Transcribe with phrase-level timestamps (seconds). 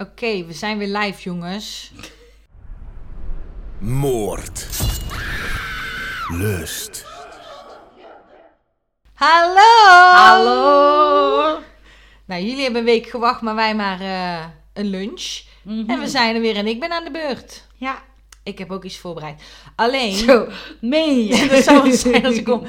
[0.00, 1.92] Oké, we zijn weer live, jongens.
[3.78, 4.66] Moord.
[6.28, 7.06] Lust.
[9.14, 9.60] Hallo!
[10.12, 11.58] Hallo!
[12.24, 15.42] Nou, jullie hebben een week gewacht, maar wij maar eh, een lunch.
[15.62, 15.90] Mhm.
[15.90, 17.66] En we zijn er weer en ik ben aan de beurt.
[17.74, 18.02] Ja.
[18.42, 19.42] Ik heb ook iets voorbereid.
[19.76, 20.46] Alleen, Zo,
[20.80, 21.46] meen je?
[21.50, 22.66] dat zou wel zijn als ik kom.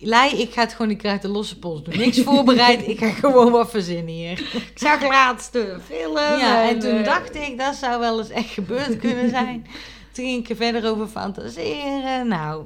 [0.00, 1.96] Lei, ik ga het gewoon, ik krijg de losse pols doen.
[1.96, 4.38] Niks voorbereid, ik ga gewoon wat verzinnen hier.
[4.40, 6.16] Ik zag laatst een film.
[6.16, 9.66] Ja, en toen eh, dacht ik, dat zou wel eens echt gebeurd kunnen zijn.
[10.12, 12.28] Toen ging ik er verder over fantaseren.
[12.28, 12.64] Nou,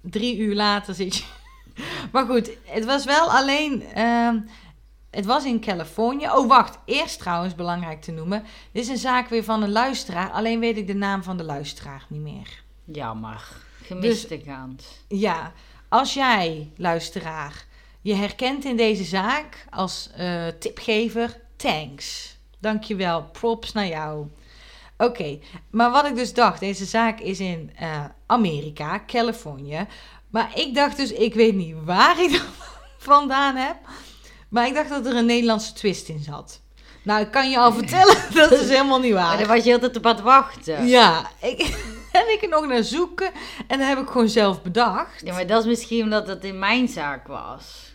[0.00, 1.24] drie uur later zit je...
[2.12, 3.82] Maar goed, het was wel alleen...
[3.94, 4.38] ehm,
[5.10, 6.28] het was in Californië.
[6.28, 6.78] Oh, wacht.
[6.84, 8.42] Eerst trouwens, belangrijk te noemen.
[8.72, 10.30] Dit is een zaak weer van een luisteraar.
[10.30, 12.62] Alleen weet ik de naam van de luisteraar niet meer.
[12.84, 13.48] Jammer.
[13.82, 14.84] Gemiste kans.
[15.08, 15.52] Ja,
[15.94, 17.64] als jij, luisteraar,
[18.00, 22.36] je herkent in deze zaak als eh, tipgever, thanks.
[22.58, 24.26] Dankjewel, props naar jou.
[24.98, 25.38] Oké,
[25.70, 29.86] maar wat ik dus dacht, deze zaak is in eh, Amerika, Californië.
[30.30, 32.42] Maar ik dacht dus, ik weet niet waar ik dat
[32.98, 33.76] vandaan heb.
[34.48, 36.60] Maar ik dacht dat er een Nederlandse twist in zat.
[37.02, 39.56] Nou, ik kan je al vertellen, dat is helemaal niet Maar daar waar.
[39.56, 40.86] was je altijd op aan het wachten.
[40.86, 41.76] Ja, ik,
[42.20, 43.30] en ik er nog naar zoeken.
[43.66, 45.20] En dat heb ik gewoon zelf bedacht.
[45.24, 47.92] Ja, maar dat is misschien omdat het in mijn zaak was.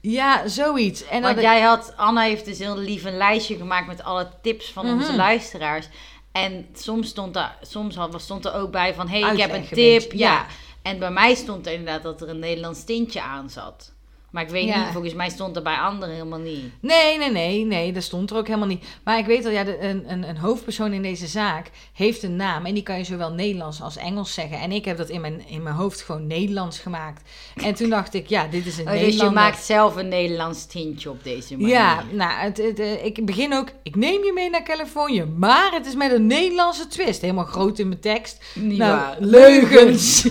[0.00, 1.04] Ja, zoiets.
[1.08, 4.28] En Want dat jij had, Anna heeft dus heel lief een lijstje gemaakt met alle
[4.42, 5.16] tips van onze Mhm.
[5.16, 5.88] luisteraars.
[6.32, 9.52] En soms stond er, soms had, stond er ook bij van, hé, hey, ik heb
[9.52, 10.12] een tip.
[10.12, 10.18] Ja.
[10.32, 10.46] Ja.
[10.82, 13.91] En bij mij stond er inderdaad dat er een Nederlands tintje aan zat.
[14.32, 14.78] Maar ik weet Ja.
[14.84, 16.62] niet, volgens mij stond er bij anderen helemaal niet.
[16.80, 18.84] Nee, nee, nee, nee, dat stond er ook helemaal niet.
[19.04, 22.36] Maar ik weet al, ja, de, een, een, een hoofdpersoon in deze zaak heeft een
[22.36, 22.66] naam.
[22.66, 24.58] En die kan je zowel Nederlands als Engels zeggen.
[24.60, 27.30] En ik heb dat in mijn, in mijn hoofd gewoon Nederlands gemaakt.
[27.54, 30.66] En toen dacht ik, ja, dit is een Oh, dus je maakt zelf een Nederlands
[30.66, 31.68] tintje op deze manier.
[31.74, 35.70] Ja, nou, het, het, eh, ik begin ook, ik neem je mee naar Californië, maar
[35.72, 37.20] het is met een Nederlandse twist.
[37.20, 38.44] Helemaal groot in mijn tekst.
[38.54, 39.16] Niet nou, waar.
[39.20, 40.28] leugens.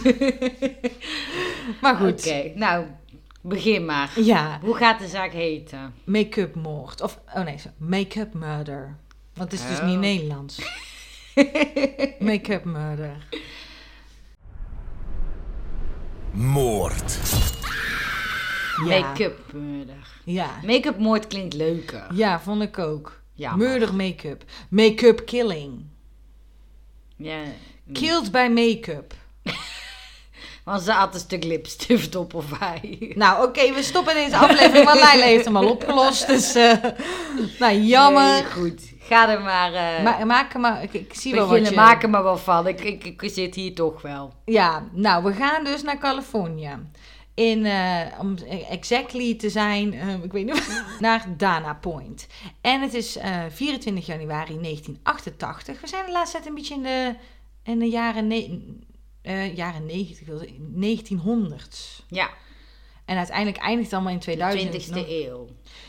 [1.82, 2.86] maar goed, Oké, nou,
[3.42, 4.12] begin maar.
[4.20, 5.94] ja, Hoe gaat de zaak heten?
[6.04, 7.02] make-up moord.
[7.02, 8.96] Of, oh nee, zo, make-up murder.
[9.34, 9.86] Want het is dus Oh.
[9.86, 10.60] niet Nederlands.
[12.20, 13.18] make-up murder.
[16.32, 17.20] Moord.
[18.88, 19.00] Ja.
[19.00, 20.08] Make-up murder.
[20.24, 20.50] Ja.
[20.66, 22.08] Make-up moord klinkt leuker.
[22.14, 23.22] ja, vond ik ook.
[23.34, 24.44] Ja, Murder make-up.
[24.70, 25.86] Make-up killing.
[27.16, 27.42] Ja.
[27.94, 29.14] Killed by make-up.
[30.64, 33.12] Want ze had een stuk lipstift op of hij.
[33.16, 36.28] Nou, oké, we stoppen deze aflevering, want Leila heeft hem al opgelost.
[36.28, 36.74] Dus, eh,
[37.60, 38.32] nou, jammer.
[38.32, 38.92] Nee, goed.
[39.00, 39.72] Ga er maar...
[40.04, 41.76] Maar, maak er maar, ik, ik zie wel wat je...
[41.76, 42.68] Maak er maar wel van.
[42.68, 44.34] Ik, ik, ik zit hier toch wel.
[44.46, 46.78] Ja, nou, we gaan dus naar Californië.
[47.34, 48.36] In, eh, om
[48.70, 49.94] exactly te zijn,
[50.24, 52.28] ik weet niet, naar Dana Point.
[52.62, 55.82] En het is eh, 24 januari 1988.
[55.82, 57.16] We zijn de laatste tijd een beetje in de,
[57.64, 58.28] in de jaren,
[59.22, 62.04] eh, jaren 90, wil ik- 1900s.
[62.08, 62.30] Ja,
[63.06, 64.72] En uiteindelijk eindigt het allemaal in 2000.
[64.72, 65.06] 20e nog.
[65.10, 65.48] eeuw.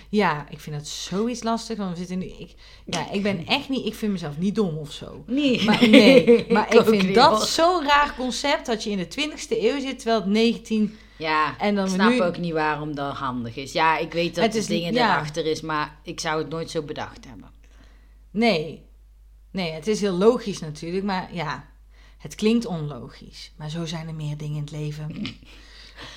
[0.08, 1.76] Ja, ik vind dat zoiets lastig.
[1.76, 2.54] Want we zitten nu, ik,
[2.84, 5.24] ja, ik ben echt niet, ik vind mezelf niet dom of zo.
[5.26, 5.64] Nee.
[5.64, 9.80] Maar, nee, maar ik, vind dat zo'n raar concept dat je in de 20e eeuw
[9.80, 10.96] zit, terwijl het 19.
[11.16, 13.72] Ja, En dan ik snap nu- ook niet waarom dat handig is.
[13.72, 15.14] Ja, ik weet dat Het is dingen ja.
[15.14, 17.50] erachter is, maar ik zou het nooit zo bedacht hebben.
[18.30, 18.82] Nee.
[19.50, 21.70] Nee, het is heel logisch natuurlijk, maar ja,
[22.22, 23.52] het klinkt onlogisch.
[23.56, 25.10] Maar zo zijn er meer dingen in het leven.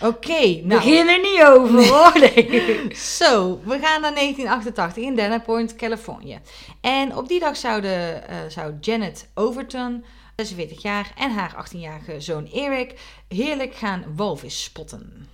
[0.02, 0.68] Oké, nou.
[0.68, 2.20] Begin er niet over, hoor.
[2.36, 2.96] Nee.
[2.96, 6.40] Zo, we gaan naar 1988 in Dana Point, Californië.
[6.82, 10.06] En op die dag zouden, eh, zou Janet Overton,
[10.36, 15.30] 46 jaar, en haar 18-jarige zoon Eric heerlijk gaan walvis spotten.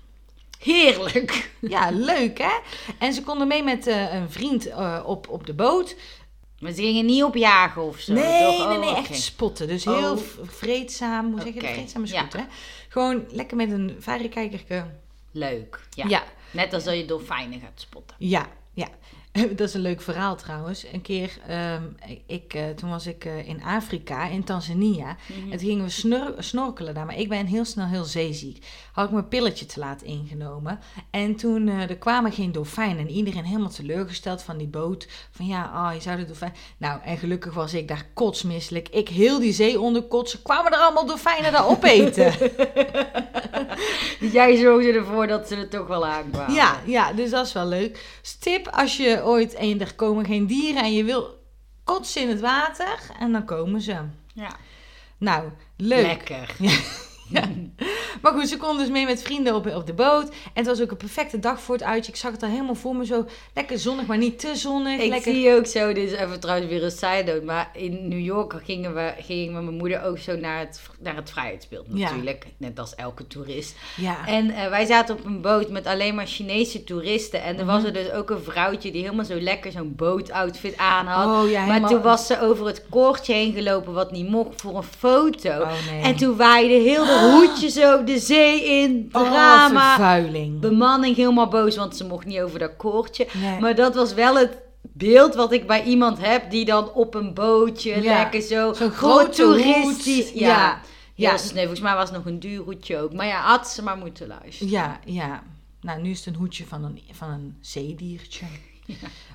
[0.60, 1.52] Heerlijk.
[1.60, 2.60] Ja, leuk hè?
[3.00, 5.96] En ze konden mee met eh, een vriend eh, op, op de boot.
[6.62, 8.68] Maar ze gingen niet op jagen of zo, nee, toch?
[8.68, 9.68] nee, Oh, nee, echt spotten.
[9.68, 10.18] Dus heel Oh.
[10.44, 11.64] vreedzaam, hoe zeg je dat?
[11.70, 12.22] Oké, Vreedzaam is ja.
[12.22, 12.44] goed hè?
[12.90, 14.86] Gewoon lekker met een verrekijkerke.
[15.32, 16.06] Leuk, ja.
[16.08, 16.24] Ja.
[16.52, 18.16] Net als dat je dolfijnen gaat spotten.
[18.20, 18.88] Ja, ja.
[19.56, 20.86] Dat is een leuk verhaal trouwens.
[20.94, 21.84] Een keer, ehm,
[22.26, 25.18] ik, eh, toen was ik eh, in Afrika, in Tanzania.
[25.28, 25.52] Mhm.
[25.52, 27.06] En toen gingen we snor- snorkelen daar.
[27.06, 28.66] Maar ik ben heel snel heel zeeziek.
[28.92, 30.80] Had ik mijn pilletje te laat ingenomen.
[31.10, 32.98] En toen eh, er kwamen geen dolfijnen.
[32.98, 35.08] En iedereen helemaal teleurgesteld van die boot.
[35.32, 36.54] Van ja, oh, je zou de dolfijn...
[36.78, 38.90] Nou, en gelukkig was ik daar kotsmisselijk.
[38.90, 40.42] Ik heel die zee onder kotsen.
[40.42, 42.34] Kwamen er allemaal dolfijnen daar opeten.
[44.38, 46.54] Jij zorgde ervoor dat ze er toch wel aankwamen.
[46.54, 48.06] Ja, ja, dus dat is wel leuk.
[48.22, 51.40] Dus tip als je ooit en er komen geen dieren en je wil
[51.84, 53.96] kotsen in het water en dan komen ze.
[54.34, 54.56] Ja.
[55.18, 56.06] Nou, leuk.
[56.06, 56.56] Lekker.
[56.60, 56.80] Ja.
[58.22, 60.30] Maar goed, ze kon dus mee met vrienden op, op de boot.
[60.30, 62.12] En het was ook een perfecte dag voor het uitje.
[62.12, 63.26] Ik zag het al helemaal voor me zo.
[63.54, 65.00] Lekker zonnig, maar niet te zonnig.
[65.00, 65.34] Ik lekker...
[65.34, 68.54] zie ook zo, dit is even trouwens weer een side note, maar in New York
[68.64, 72.10] gingen we, ging met mijn moeder ook zo naar het, naar het vrijheidsbeeld Ja.
[72.10, 73.76] natuurlijk, net als elke toerist.
[73.98, 74.28] Ja.
[74.28, 77.78] En eh, wij zaten op een boot met alleen maar Chinese toeristen en er was
[77.78, 77.86] Mhm.
[77.88, 81.44] er dus ook een vrouwtje die helemaal zo lekker zo'n bootoutfit aan had.
[81.44, 84.62] Oh ja, maar helemaal- toen was ze over het koordje heen gelopen wat niet mocht
[84.62, 85.50] voor een foto.
[85.62, 86.02] Oh, nee.
[86.02, 89.96] En toen waaide heel de hoedje zo de zee in, Oh, drama.
[89.96, 90.60] vervuiling.
[90.60, 93.28] bemanning helemaal boos, want ze mocht niet over dat koordje.
[93.42, 93.60] Nee.
[93.60, 97.34] Maar dat was wel het beeld wat ik bij iemand heb die dan op een
[97.34, 98.14] bootje Ja.
[98.18, 100.32] lekker zo Zo'n grote toeristisch.
[100.34, 100.82] Ja.
[101.16, 101.38] Ja.
[101.38, 101.60] Sneu.
[101.60, 103.14] Volgens mij was het nog een duur hoedje ook.
[103.14, 104.72] Maar ja, had ze maar moeten luisteren.
[104.74, 105.44] Ja, ja.
[105.82, 108.46] Nou, nu is het een hoedje van een, van een zeediertje.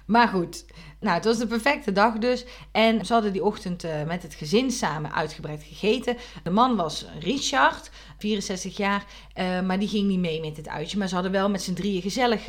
[0.07, 0.65] Maar goed,
[1.01, 2.45] nou, het was de perfecte dag dus.
[2.73, 6.17] En ze hadden die ochtend eh, met het gezin samen uitgebreid gegeten.
[6.43, 9.05] De man was Richard, 64 jaar,
[9.35, 10.99] eh, maar die ging niet mee met het uitje.
[10.99, 12.43] Maar ze hadden wel met z'n drieën gezellig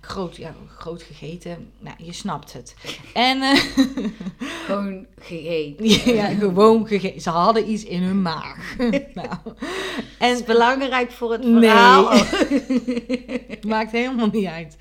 [0.00, 1.72] groot, ja, groot gegeten.
[1.78, 2.74] Nou, je snapt het.
[3.14, 3.58] En eh,
[4.66, 6.14] Gewoon gegeten.
[6.14, 7.20] ja, gewoon gegeten.
[7.20, 8.76] Ze hadden iets in hun maag.
[9.14, 9.28] nou,
[10.18, 11.60] En is belangrijk voor het Nee.
[11.60, 12.12] verhaal.
[13.66, 14.76] Maakt helemaal niet uit.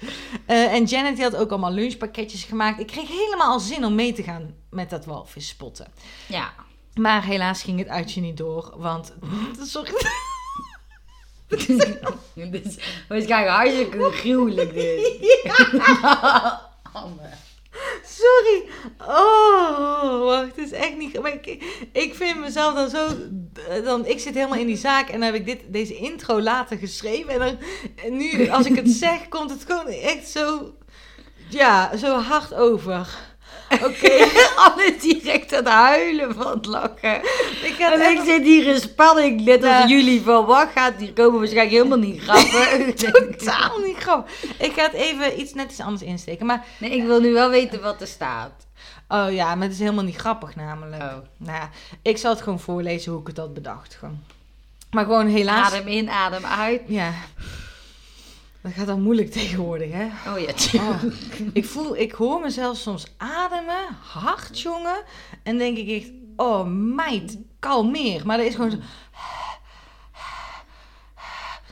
[0.45, 2.79] En Janet die had ook allemaal lunchpakketjes gemaakt.
[2.79, 5.87] Ik kreeg helemaal al zin om mee te gaan met dat walvis spotten.
[6.27, 6.53] Ja.
[6.93, 9.13] Maar helaas ging het uitje niet door, want...
[9.61, 9.91] Sorry.
[12.51, 12.77] Dit is
[13.07, 15.21] waarschijnlijk hartstikke gruwelijk dit.
[16.93, 17.29] Anne.
[18.05, 18.69] Sorry.
[18.99, 20.55] Oh, wacht.
[20.55, 21.21] Het is echt niet...
[21.21, 21.45] Maar ik,
[21.91, 23.07] ik vind mezelf dan zo...
[23.83, 26.77] Dan, ik zit helemaal in die zaak en dan heb ik dit, deze intro later
[26.77, 27.33] geschreven.
[27.33, 27.57] En, dan,
[28.05, 30.73] en nu, als ik het zeg, komt het gewoon echt zo...
[31.49, 33.07] Ja, zo hard over.
[33.87, 34.11] Oké.
[34.65, 37.21] Anne is direct aan het huilen van het lachen.
[37.63, 39.87] ik En ik zit hier in spanning, net als Ja.
[39.87, 42.93] jullie van wat gaat hier komen waarschijnlijk helemaal niet grappig.
[43.11, 44.43] totaal niet grappig.
[44.59, 46.45] Ik ga het even iets net iets anders insteken.
[46.45, 48.51] Maar, nee, ik wil nu wel weten wat er staat.
[49.07, 51.01] oh ja, maar het is helemaal niet grappig namelijk.
[51.03, 51.13] Oh.
[51.37, 51.69] Nou ja,
[52.01, 53.95] ik zal het gewoon voorlezen hoe ik het had bedacht.
[53.99, 54.19] Gewoon.
[54.91, 55.73] Maar gewoon helaas...
[55.73, 56.81] Adem in, adem uit.
[56.87, 57.11] Ja.
[58.67, 60.05] Dat gaat dan moeilijk tegenwoordig, hè?
[60.05, 61.03] Oh ja, Oh,
[61.53, 65.03] ik voel, ik hoor mezelf soms ademen, hard, jongen.
[65.43, 66.65] En denk ik echt, oh
[66.95, 68.25] meid, kalmeer.
[68.25, 68.77] Maar dat is gewoon zo...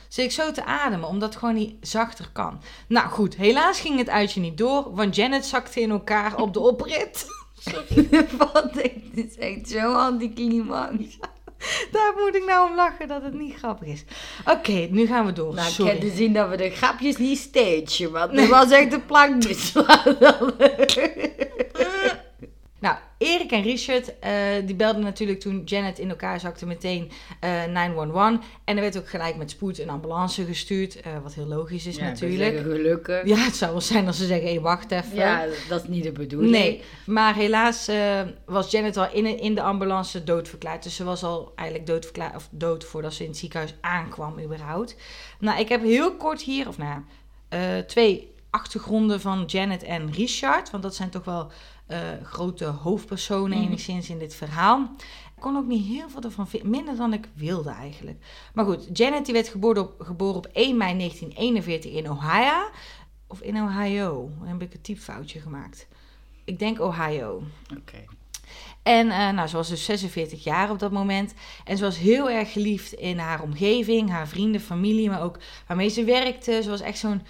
[0.08, 2.60] Zit ik zo te ademen, omdat het gewoon niet zachter kan.
[2.88, 6.60] Nou goed, helaas ging het uitje niet door, want Janet zakte in elkaar op de
[6.60, 7.26] oprit.
[8.52, 11.18] wat dit is echt zo anticlimax.
[11.92, 14.04] Daar moet ik nou om lachen dat het niet grappig is.
[14.44, 15.54] Oké, nu gaan we door.
[15.54, 15.92] Nou, ik Sorry.
[15.92, 19.42] heb te zien dat we de grapjes niet stagen, want er was echt een plank
[23.18, 24.32] Erik en Richard, eh,
[24.64, 27.10] die belden natuurlijk toen Janet in elkaar zakte meteen
[27.40, 28.44] eh 911.
[28.64, 31.98] En er werd ook gelijk met spoed een ambulance gestuurd, eh, wat heel logisch is
[31.98, 32.58] natuurlijk.
[32.58, 33.26] Gelukkig.
[33.26, 35.14] Ja, het zou wel zijn als ze zeggen, hé, wacht even.
[35.16, 36.52] Ja, dat is niet de bedoeling.
[36.52, 37.90] Nee, maar helaas
[38.46, 40.82] was Janet al in, in de ambulance doodverklaard.
[40.82, 44.96] Dus ze was al eigenlijk doodverklaard, of dood voordat ze in het ziekenhuis aankwam überhaupt.
[45.38, 47.00] Nou, ik heb heel kort hier, of nou,
[47.48, 50.70] ja, twee achtergronden van Janet en Richard.
[50.70, 51.50] Want dat zijn toch wel
[51.86, 53.66] eh, grote hoofdpersonen Mhm.
[53.66, 54.90] enigszins in dit verhaal.
[55.36, 58.24] Ik kon ook niet heel veel ervan vinden, minder dan ik wilde eigenlijk.
[58.54, 62.70] Maar goed, Janet die werd geboren op, geboren op 1 mei 1941 in Ohio.
[63.26, 65.86] Of in Ohio, dan heb ik een typfoutje gemaakt.
[66.44, 67.42] Ik denk Ohio.
[67.78, 68.04] Oké.
[68.82, 71.34] En eh, nou, ze was dus 46 jaar op dat moment.
[71.64, 75.88] En ze was heel erg geliefd in haar omgeving, haar vrienden, familie, maar ook waarmee
[75.88, 76.60] ze werkte.
[76.62, 77.22] Ze was echt zo'n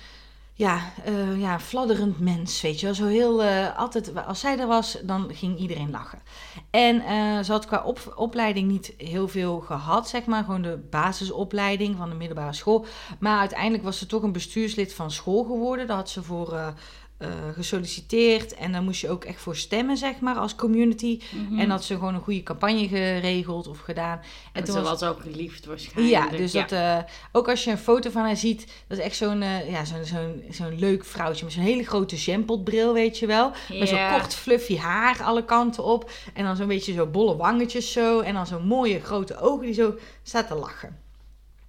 [0.58, 2.94] ja, eh, ja, fladderend mens, weet je wel.
[2.94, 6.22] Zo heel, eh, altijd, als zij er was, dan ging iedereen lachen.
[6.70, 10.44] En eh, ze had qua op, opleiding niet heel veel gehad, zeg maar.
[10.44, 12.86] Gewoon de basisopleiding van de middelbare school.
[13.18, 15.86] Maar uiteindelijk was ze toch een bestuurslid van school geworden.
[15.86, 16.74] Daar had ze voor
[17.18, 18.54] eh, gesolliciteerd.
[18.54, 21.20] En daar moest je ook echt voor stemmen, zeg maar, als community.
[21.48, 21.58] Mhm.
[21.60, 24.20] En had ze gewoon een goede campagne geregeld of gedaan.
[24.52, 26.08] En ze was- ook geliefd waarschijnlijk.
[26.32, 26.98] ja, dus dat, eh,
[27.32, 30.04] ook als je een foto van haar ziet, dat is echt zo'n eh, ja, zo'n
[30.04, 33.50] zo'n zo'n leuk vrouwtje met zo'n hele grote jampotbril, weet je wel.
[33.78, 36.10] Met zo'n kort fluffy haar alle kanten op.
[36.34, 38.20] En dan zo'n beetje zo bolle wangetjes zo.
[38.20, 41.04] En dan zo'n mooie grote ogen die zo staat te lachen.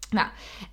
[0.09, 0.27] Nou,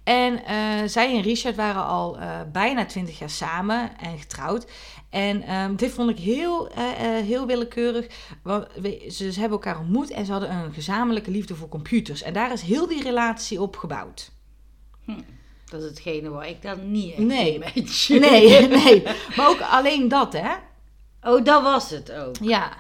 [0.05, 0.57] en eh,
[0.89, 4.67] zij en Richard waren al eh, bijna twintig jaar samen en getrouwd.
[5.11, 8.07] En ehm, dit vond ik heel, eh, heel willekeurig.
[8.43, 12.23] Want we- ze, ze hebben elkaar ontmoet en ze hadden een gezamenlijke liefde voor computers.
[12.23, 14.31] En daar is heel die relatie op gebouwd.
[15.65, 17.59] Dat is hetgene waar ik dan niet echt Nee.
[18.21, 19.03] Nee, nee.
[19.37, 20.53] Maar ook alleen dat, hè?
[21.23, 22.37] Oh, dat was het ook.
[22.41, 22.73] Ja.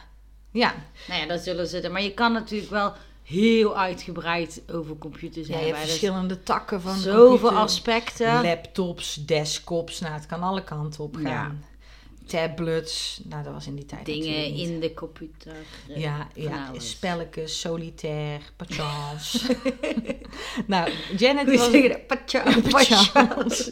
[0.51, 0.75] Ja.
[1.09, 1.89] Nou ja, dat zullen ze...
[1.93, 2.93] Maar je kan natuurlijk wel
[3.25, 5.73] heel uitgebreid over computers Ja, hebben.
[5.75, 7.57] Dus verschillende takken van zoveel computer.
[7.59, 8.43] aspecten.
[8.43, 11.25] Laptops, desktops, nou het kan alle kanten op gaan.
[11.25, 11.55] Ja.
[12.27, 14.69] Tablets, nou dat was in die tijd dingen niet.
[14.69, 15.53] in de computer.
[15.89, 19.47] eh, Ja, ja spelletjes, solitaire, pachans.
[20.67, 21.73] nou, Janet Hoe was...
[21.73, 22.07] dat?
[22.07, 22.69] Pachans.
[23.13, 23.71] Pachans.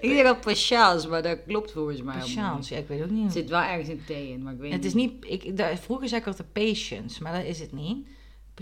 [0.00, 2.18] Ik zeg wel pachans, maar dat klopt volgens mij.
[2.18, 3.32] Pachans, ja, ik weet ook niet.
[3.32, 5.12] zit wel ergens een T in, maar ik weet Het is niet.
[5.30, 5.42] niet...
[5.44, 8.06] Ik, daar- vroeger zei ik altijd patience, maar dat is het niet.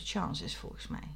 [0.03, 1.09] Pachans is volgens mij.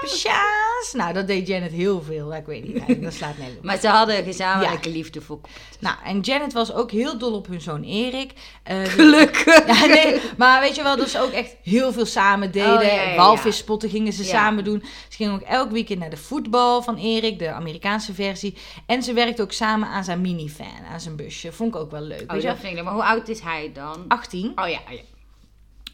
[0.00, 0.92] Pachans!
[0.92, 2.34] Nou, dat deed Janet heel veel.
[2.34, 3.58] Ik weet niet, dat slaat nergens.
[3.62, 5.76] Maar ze hadden gezamenlijke liefde voor computers.
[5.80, 8.32] Nou, en Janet was ook heel dol op hun zoon Erik.
[8.62, 9.44] Eh, Gelukkig!
[9.66, 12.76] Ja, nee, maar weet je wel, dat ze ook echt heel veel samen deden.
[12.78, 13.14] Oh, ja.
[13.16, 14.82] Walvisspotten gingen ze samen doen.
[15.08, 18.56] Ze gingen ook elk weekend naar de voetbal van Erik, de Amerikaanse versie.
[18.86, 21.52] En ze werkte ook samen aan zijn minivan, aan zijn busje.
[21.52, 22.22] Vond ik ook wel leuk.
[22.22, 22.56] Oh, weet je dat wel?
[22.56, 22.84] vind ik leuk.
[22.84, 24.04] Maar hoe oud is hij dan?
[24.08, 25.00] 18 Oh ja, ja.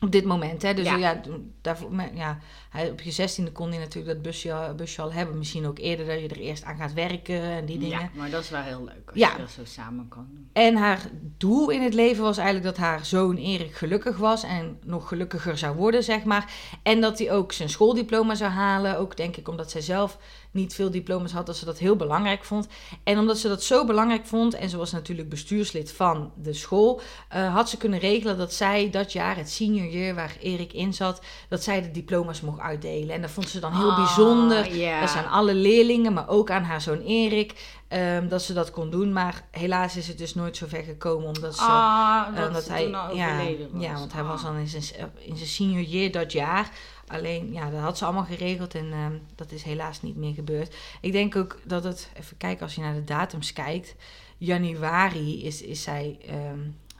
[0.02, 0.74] Op dit moment, hè.
[0.74, 0.96] Dus Ja.
[0.96, 1.20] ja,
[1.60, 2.38] daarvoor, ja
[2.72, 5.38] hij, op je 16e kon hij natuurlijk dat busje, busje al hebben.
[5.38, 8.00] Misschien ook eerder dat je er eerst aan gaat werken en die dingen.
[8.00, 9.32] Ja, maar dat is wel heel leuk als Ja.
[9.32, 10.48] je dat zo samen kan doen.
[10.52, 14.78] En haar doel in het leven was eigenlijk dat haar zoon Erik gelukkig was en
[14.84, 16.52] nog gelukkiger zou worden, zeg maar.
[16.82, 18.98] En dat hij ook zijn schooldiploma zou halen.
[18.98, 20.18] Ook denk ik omdat zij zelf
[20.50, 22.66] niet veel diploma's had, dat ze dat heel belangrijk vond.
[23.04, 27.00] En omdat ze dat zo belangrijk vond, en ze was natuurlijk bestuurslid van de school,
[27.28, 30.94] eh, had ze kunnen regelen dat zij dat jaar, het senior year waar Erik in
[30.94, 33.14] zat, dat zij de diploma's mocht uitdelen.
[33.14, 34.74] En dat vond ze dan heel Ah, bijzonder.
[34.76, 35.00] ja.
[35.00, 38.90] Dat zijn alle leerlingen, maar ook aan haar zoon Erik, ehm, dat ze dat kon
[38.90, 39.12] doen.
[39.12, 41.62] Maar helaas is het dus nooit zo ver gekomen, omdat ze...
[41.62, 43.82] Ah, eh, dat omdat hij, ja, overleden was.
[43.82, 44.46] ja, want hij was Ah.
[44.46, 46.70] dan in zijn, in zijn senior year dat jaar.
[47.06, 50.74] Alleen, ja, dat had ze allemaal geregeld en ehm, dat is helaas niet meer gebeurd.
[51.00, 53.94] Ik denk ook dat het, even kijken als je naar de datums kijkt.
[54.38, 56.58] Januari is, is zij ehm,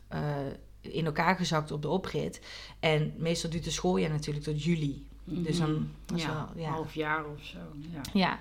[0.09, 0.21] eh,
[0.81, 2.40] in elkaar gezakt op de oprit.
[2.81, 5.07] En meestal duurt de schooljaar natuurlijk tot juli.
[5.25, 6.71] Dus dan, is ja, wel- ja.
[6.71, 7.59] half jaar of zo.
[7.93, 8.00] Ja.
[8.12, 8.41] Ja,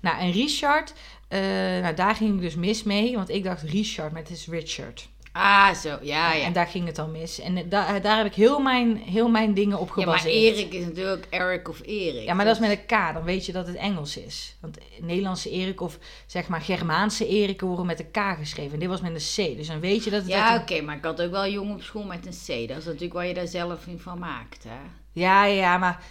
[0.00, 0.94] nou en Richard,
[1.28, 1.40] eh,
[1.82, 5.08] nou daar ging ik dus mis mee, want ik dacht Richard, maar het is Richard.
[5.32, 5.98] Ah, zo.
[6.02, 6.44] Ja, ja.
[6.44, 7.40] En daar ging het al mis.
[7.40, 10.56] En eh, da- daar heb ik heel mijn, heel mijn dingen op Ja, maar gebaseerd.
[10.56, 12.24] Erik is natuurlijk Eric of Erik.
[12.24, 14.56] Ja, maar dat is met een K, dan weet je dat het Engels is.
[14.60, 18.72] Want Nederlandse Erik of zeg maar Germaanse Erik worden met een K geschreven.
[18.72, 20.30] En dit was met een C, dus dan weet je dat het...
[20.30, 22.68] Ja, oké, maar ik had ook wel jong op school met een C.
[22.68, 24.76] Dat is natuurlijk waar je daar zelf in van maakt, hè?
[25.12, 26.02] ja, ja, maar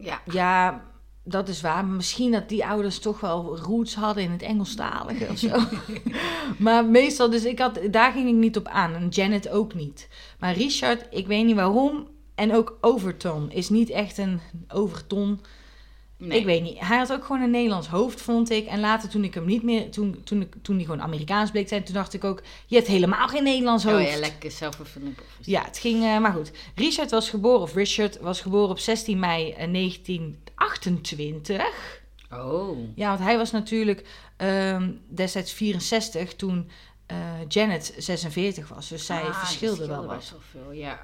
[0.00, 0.20] Ja.
[0.32, 0.82] ja,
[1.24, 1.84] dat is waar.
[1.84, 5.56] Misschien dat die ouders toch wel roots hadden in het Engelstalige of zo.
[6.64, 8.94] maar meestal, dus ik had, daar ging ik niet op aan.
[8.94, 10.08] En Janet ook niet.
[10.38, 12.08] Maar Richard, ik weet niet waarom.
[12.34, 15.40] En ook Overton is niet echt een overton.
[16.22, 16.38] Nee.
[16.38, 16.78] Ik weet niet.
[16.78, 18.66] Hij had ook gewoon een Nederlands hoofd, vond ik.
[18.66, 21.68] En later toen ik hem niet meer, toen, toen, ik, toen hij gewoon Amerikaans bleek
[21.68, 24.04] zijn, toen dacht ik ook, je hebt helemaal geen Nederlands hoofd.
[24.06, 25.52] Oh ja, lekker zelfvervullend profetie.
[25.52, 26.50] Ja, het ging, eh, maar goed.
[26.74, 31.62] Richard was geboren, of Richard was geboren op 16 mei eh, 1928.
[32.32, 32.78] Oh.
[32.94, 36.70] Ja, want hij was natuurlijk ehm, destijds 64 toen
[37.06, 37.16] eh,
[37.48, 38.88] Janet 46 was.
[38.88, 40.16] Dus zij Ah, verschilde dat wel wat.
[40.16, 41.00] best wel veel, ja.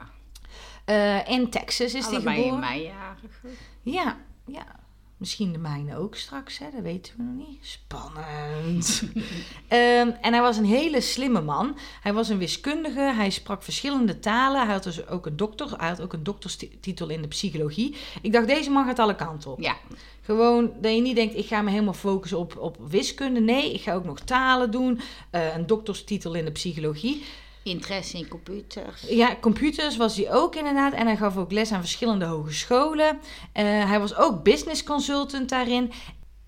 [0.85, 2.61] Eh, in Texas is hij Allebei in geboren.
[2.61, 3.49] meijarige.
[3.83, 4.85] Ja, ja.
[5.17, 6.67] Misschien de mijne ook straks, hè?
[6.75, 7.59] dat weten we nog niet.
[7.61, 9.03] Spannend.
[9.69, 11.77] Ehm, en hij was een hele slimme man.
[12.03, 14.65] Hij was een wiskundige, hij sprak verschillende talen.
[14.65, 17.97] Hij had dus ook een dokter, hij had ook een dokterstitel in de psychologie.
[18.23, 19.61] Ik dacht, deze man gaat alle kanten op.
[19.61, 19.77] Ja.
[20.23, 23.41] Gewoon dat je niet denkt, ik ga me helemaal focussen op, op wiskunde.
[23.41, 25.01] Nee, ik ga ook nog talen doen.
[25.31, 27.25] eh, een dokterstitel in de psychologie.
[27.67, 29.03] Interesse in computers.
[29.09, 30.93] Ja, computers was hij ook inderdaad.
[30.93, 33.19] En hij gaf ook les aan verschillende hogescholen.
[33.53, 35.93] Eh, hij was ook business consultant daarin.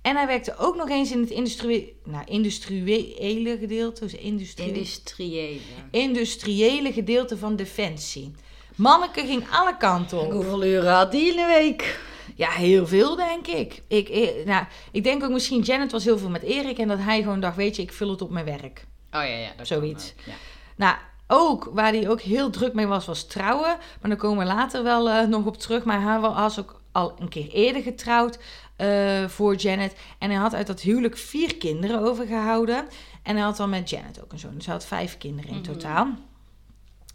[0.02, 4.00] En hij werkte ook nog eens in het industrie nou, industriële gedeelte.
[4.00, 5.60] Dus industrie Industriële.
[5.90, 8.34] industriële gedeelte van Defensie.
[8.74, 10.32] Manneke ging alle kanten op.
[10.32, 12.00] Hoeveel uren had die in een week?
[12.34, 13.82] Ja, heel veel denk ik.
[13.88, 16.78] Ik, ik, nou, ik denk ook misschien Janet was heel veel met Erik.
[16.78, 18.86] En dat hij gewoon dacht, weet je, ik vul het op mijn werk.
[19.12, 19.50] Oh ja, ja.
[19.56, 20.14] Dat Zoiets.
[20.18, 20.32] ook, ja.
[20.76, 20.96] Nou,
[21.28, 23.76] ook waar hij ook heel druk mee was, was trouwen.
[24.00, 25.84] Maar daar komen we later wel eh, nog op terug.
[25.84, 28.38] Maar hij was ook al een keer eerder getrouwd
[28.76, 29.96] eh, voor Janet.
[30.18, 32.86] En hij had uit dat huwelijk vier kinderen overgehouden.
[33.22, 34.54] En hij had dan met Janet ook een zoon.
[34.54, 35.72] Dus hij had vijf kinderen in Mhm.
[35.72, 36.08] totaal.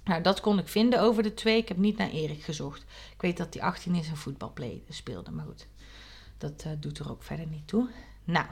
[0.04, 1.58] Nou, dat kon ik vinden over de twee.
[1.58, 2.82] Ik heb niet naar Erik gezocht.
[3.16, 4.54] Ik weet dat hij 18 is en voetbal
[4.90, 5.32] speelde.
[5.32, 5.68] Maar goed,
[6.38, 7.90] dat eh, doet er ook verder niet toe.
[8.24, 8.46] Nou,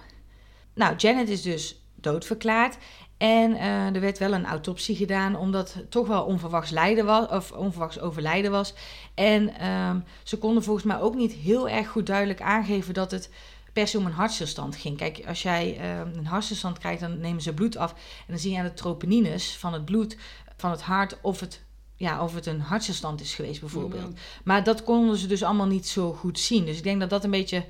[0.74, 2.78] nou Janet is dus doodverklaard.
[3.22, 7.28] En eh, er werd wel een autopsie gedaan, omdat het toch wel onverwachts, lijden was,
[7.28, 8.74] of onverwachts overlijden was.
[9.14, 13.30] En ehm, ze konden volgens mij ook niet heel erg goed duidelijk aangeven dat het
[13.74, 14.98] per se om een hartstilstand ging.
[14.98, 17.92] Kijk, als jij ehm, een hartstilstand krijgt, dan nemen ze bloed af.
[17.92, 20.18] En dan zie je aan de troponines van het bloed,
[20.58, 21.64] van het hart, of het
[21.96, 24.10] ja, of het een hartstilstand is geweest bijvoorbeeld.
[24.10, 24.20] Mhm.
[24.44, 26.66] Maar dat konden ze dus allemaal niet zo goed zien.
[26.66, 27.66] Dus ik denk dat dat een beetje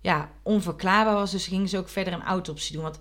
[0.00, 1.30] ja, onverklaarbaar was.
[1.30, 2.82] Dus gingen ze ook verder een autopsie doen.
[2.82, 2.98] Want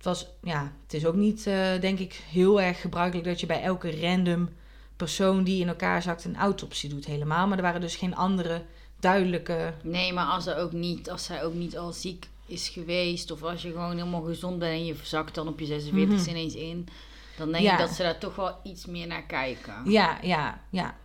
[0.00, 3.46] het was, ja, het is ook niet, eh, denk ik, heel erg gebruikelijk dat je
[3.46, 4.48] bij elke random
[4.96, 7.46] persoon die in elkaar zakt een autopsie doet helemaal.
[7.46, 8.62] Maar er waren dus geen andere
[9.00, 9.74] duidelijke.
[9.82, 13.30] Nee, maar als, er ook niet, als zij ook niet al ziek is geweest...
[13.30, 16.28] of als je gewoon helemaal gezond bent en je verzakt dan op je 46 Mhm.
[16.28, 16.88] ineens in...
[17.36, 17.72] dan denk Ja.
[17.72, 19.74] ik dat ze daar toch wel iets meer naar kijken.
[19.84, 20.96] Ja, ja, ja.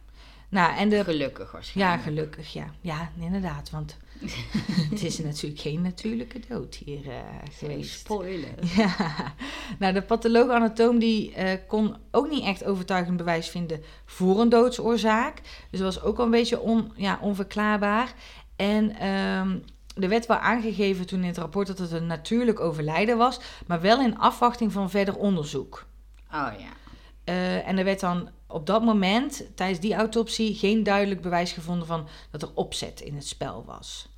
[0.49, 1.03] Nou, en de.
[1.03, 2.03] Gelukkig Ja, waarschijnlijk.
[2.03, 2.65] gelukkig, ja.
[2.81, 3.69] Ja, inderdaad.
[3.69, 3.97] Want
[4.91, 7.17] het is natuurlijk geen natuurlijke dood hier eh,
[7.51, 7.99] geweest.
[7.99, 8.49] Spoiler.
[8.75, 9.33] Ja,
[9.79, 15.41] nou de patholoog-anatoom die eh, kon ook niet echt overtuigend bewijs vinden voor een doodsoorzaak.
[15.69, 18.13] Dus dat was ook wel een beetje on, ja, onverklaarbaar.
[18.55, 19.57] En ehm,
[20.03, 23.81] er werd wel aangegeven toen in het rapport dat het een natuurlijk overlijden was, maar
[23.81, 25.85] wel in afwachting van verder onderzoek.
[26.33, 26.84] Oh ja.
[27.25, 31.87] Eh, en er werd dan op dat moment, tijdens die autopsie, geen duidelijk bewijs gevonden
[31.87, 34.09] van dat er opzet in het spel was.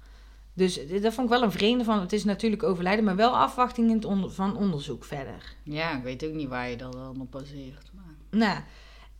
[0.54, 3.38] Dus eh, dat vond ik wel een vreemde van, het is natuurlijk overlijden, maar wel
[3.38, 5.56] afwachting in het onder- van onderzoek verder.
[5.64, 7.92] Ja, ik weet ook niet waar je dat dan op baseert.
[7.94, 8.40] Maar...
[8.40, 8.60] Nou,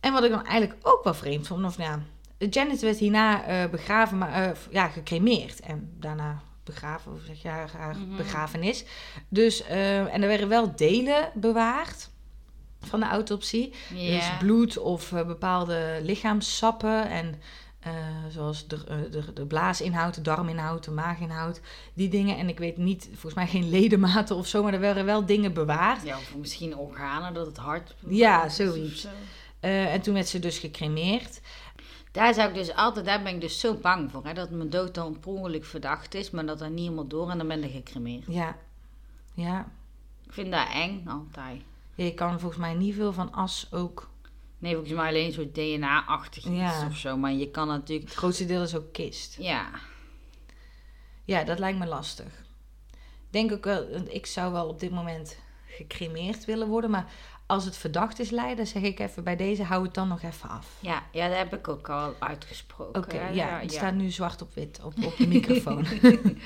[0.00, 2.00] en wat ik dan eigenlijk ook wel vreemd vond, of nou,
[2.50, 5.60] Janet werd hierna eh, begraven, maar ja, gecremeerd.
[5.60, 8.16] En daarna begraven, of zeg je, haar, haar Mhm.
[8.16, 8.84] begrafenis.
[9.28, 12.10] Dus, en er werden wel delen bewaard
[12.80, 13.72] van de autopsie.
[13.94, 14.16] Ja.
[14.16, 17.40] Dus bloed of eh, bepaalde lichaamssappen en
[17.78, 17.92] eh,
[18.28, 21.60] zoals de, eh, de, de blaasinhoud, de darminhoud, de maaginhoud,
[21.94, 22.36] die dingen.
[22.36, 25.52] En ik weet niet, volgens mij geen ledematen of zo, maar er werden wel dingen
[25.52, 26.02] bewaard.
[26.02, 27.94] ja, of misschien organen, dat het hart...
[28.08, 29.00] Ja, zoiets.
[29.00, 29.08] zo.
[29.60, 31.40] En toen werd ze dus gecremeerd.
[32.12, 34.24] Daar zou ik dus altijd, daar ben ik dus zo bang voor.
[34.24, 37.38] Hè, dat mijn dood dan per verdacht is, maar dat er niet helemaal door en
[37.38, 38.24] dan ben ik gecremeerd.
[38.28, 38.56] Ja,
[39.34, 39.72] ja.
[40.26, 41.62] Ik vind dat eng, altijd.
[41.98, 44.10] Ja, Je kan volgens mij niet veel van as ook.
[44.58, 46.86] Nee, volgens mij alleen zo'n DNA-achtig iets Ja.
[46.86, 47.16] of zo.
[47.16, 48.08] Maar je kan natuurlijk...
[48.08, 49.36] Het grootste deel is ook kist.
[49.38, 49.70] Ja,
[51.24, 52.44] Ja, dat lijkt me lastig.
[53.30, 56.90] Denk ook wel, ik zou wel op dit moment gecremeerd willen worden.
[56.90, 57.12] Maar
[57.48, 60.48] als het verdacht is lijden, zeg ik even bij deze, hou het dan nog even
[60.48, 60.66] af.
[60.80, 63.02] ja, ja, dat heb ik ook al uitgesproken.
[63.02, 65.86] Oké, ja, het staat nu zwart op wit op, op de microfoon.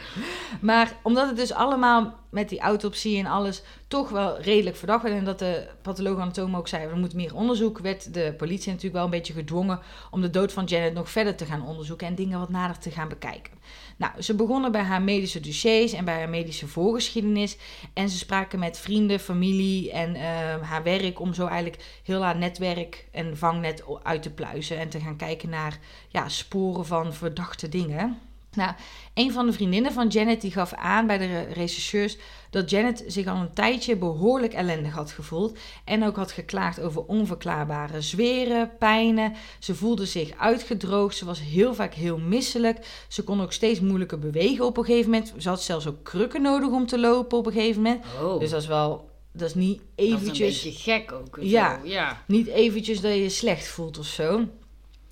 [0.60, 5.14] maar omdat het dus allemaal met die autopsie en alles toch wel redelijk verdacht werd...
[5.14, 7.78] en dat de patholoog-anatoom ook zei, er moet meer onderzoek...
[7.78, 9.80] werd de politie natuurlijk wel een beetje gedwongen...
[10.10, 12.06] om de dood van Janet nog verder te gaan onderzoeken...
[12.06, 13.52] en dingen wat nader te gaan bekijken.
[13.96, 17.56] Nou, ze begonnen bij haar medische dossiers en bij haar medische voorgeschiedenis...
[17.92, 20.22] en ze spraken met vrienden, familie en eh,
[20.62, 20.91] haar werk...
[21.20, 24.78] om zo eigenlijk heel haar netwerk en vangnet uit te pluizen...
[24.78, 25.78] en te gaan kijken naar
[26.08, 28.18] ja, sporen van verdachte dingen.
[28.54, 28.72] Nou,
[29.14, 32.16] een van de vriendinnen van Janet die gaf aan bij de re- rechercheurs
[32.50, 37.04] dat Janet zich al een tijdje behoorlijk ellendig had gevoeld en ook had geklaagd over
[37.04, 39.32] onverklaarbare zweren, pijnen.
[39.58, 43.04] Ze voelde zich uitgedroogd, ze was heel vaak heel misselijk.
[43.08, 45.32] Ze kon ook steeds moeilijker bewegen op een gegeven moment.
[45.38, 48.04] Ze had zelfs ook krukken nodig om te lopen op een gegeven moment.
[48.22, 51.38] Oh, Dus dat is wel, dat is niet dat is een eventjes beetje gek ook.
[51.40, 51.80] Ja.
[51.84, 52.22] Ja.
[52.26, 54.48] niet eventjes dat je je slecht voelt of zo.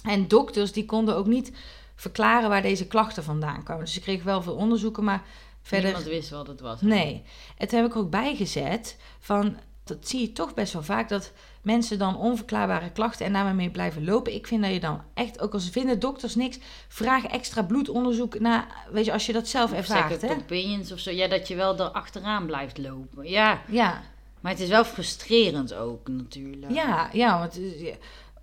[0.05, 1.53] En dokters die konden ook niet
[1.95, 3.85] verklaren waar deze klachten vandaan kwamen.
[3.85, 5.25] Dus ze kregen wel veel onderzoeken, maar
[5.63, 5.87] verder...
[5.87, 6.81] Niemand wist wat het was.
[6.81, 7.23] Nee.
[7.57, 9.57] Het heb ik ook bijgezet van...
[9.85, 13.71] Dat zie je toch best wel vaak, dat mensen dan onverklaarbare klachten en daarmee mee
[13.71, 14.35] blijven lopen.
[14.35, 18.67] Ik vind dat je dan echt, ook als vinden dokters niks, vraag extra bloedonderzoek na,
[18.91, 20.43] weet je, als je dat zelf ervaart, second hè?
[20.43, 21.11] opinions of zo.
[21.11, 23.29] Ja, dat je wel er achteraan blijft lopen.
[23.29, 24.03] Ja, Ja,
[24.41, 26.73] maar het is wel frustrerend ook natuurlijk.
[26.73, 27.95] Ja, ja, want eh,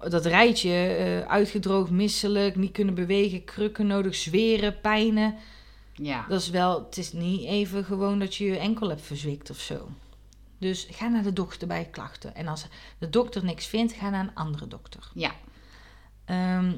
[0.10, 5.36] dat rijtje, eh, uitgedroogd, misselijk, niet kunnen bewegen, krukken nodig, zweren, pijnen.
[5.94, 6.26] Ja.
[6.30, 9.60] Dat is wel, het is niet even gewoon dat je je enkel hebt verzwikt of
[9.60, 9.90] zo.
[10.58, 12.36] Dus ga naar de dokter bij klachten.
[12.36, 12.66] En als
[12.98, 15.12] de dokter niks vindt, ga naar een andere dokter.
[15.14, 15.32] Ja.
[16.26, 16.74] Ehm,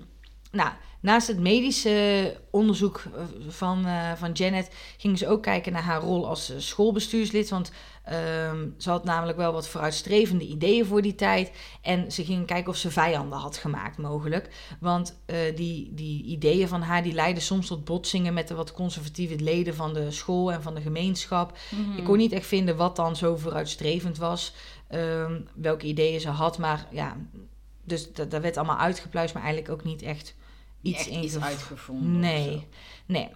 [0.51, 5.81] nou, naast het medische onderzoek eh, van, eh, van Janet gingen ze ook kijken naar
[5.81, 7.49] haar rol als eh, schoolbestuurslid.
[7.49, 7.71] Want
[8.03, 11.51] ehm, ze had namelijk wel wat vooruitstrevende ideeën voor die tijd.
[11.81, 14.49] En ze gingen kijken of ze vijanden had gemaakt, mogelijk.
[14.79, 15.21] Want
[15.55, 19.75] die, die ideeën van haar die leidden soms tot botsingen met de wat conservatieve leden
[19.75, 21.57] van de school en van de gemeenschap.
[21.69, 21.97] Mhm.
[21.97, 24.53] Ik kon niet echt vinden wat dan zo vooruitstrevend was.
[24.87, 26.57] ehm, welke ideeën ze had.
[26.57, 27.17] Maar ja,
[27.83, 30.35] dus dat, dat werd allemaal uitgepluist, maar eigenlijk ook niet echt
[30.81, 32.19] iets, uitgevonden.
[32.19, 32.67] Nee,
[33.05, 33.29] nee.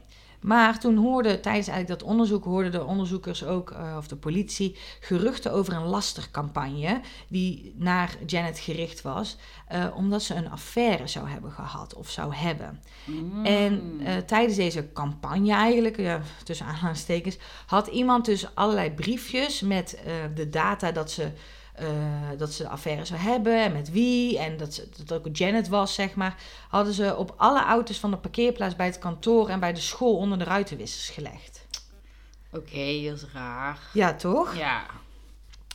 [0.43, 4.77] Maar toen hoorde, tijdens eigenlijk dat onderzoek, hoorden de onderzoekers ook, eh, of de politie,
[4.99, 11.29] geruchten over een lastercampagne die naar Janet gericht was, eh, omdat ze een affaire zou
[11.29, 12.82] hebben gehad of zou hebben.
[13.06, 13.45] Mm.
[13.45, 20.01] En eh, tijdens deze campagne eigenlijk, ja, tussen aanhalingstekens, had iemand dus allerlei briefjes met
[20.36, 21.32] de data dat ze
[21.73, 21.88] eh,
[22.38, 24.39] dat ze de affaire zou hebben en met wie.
[24.39, 26.36] En dat, ze, dat ook Janet was, zeg maar.
[26.69, 30.15] Hadden ze op alle auto's van de parkeerplaats bij het kantoor en bij de school
[30.17, 31.65] onder de ruitenwissers gelegd.
[32.51, 33.79] Oké, dat is raar.
[33.93, 34.55] Ja, toch?
[34.55, 34.86] Ja.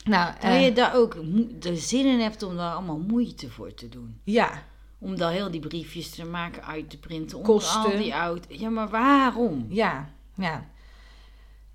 [0.03, 1.15] Nou, Terwijl eh, je daar ook
[1.61, 4.21] de zin in hebt om daar allemaal moeite voor te doen.
[4.23, 4.67] ja.
[5.01, 7.41] Om daar heel die briefjes te maken, uit te printen.
[7.41, 7.81] Kosten.
[7.91, 8.45] al die oud.
[8.49, 9.65] Ja, maar waarom?
[9.69, 10.65] Ja, ja.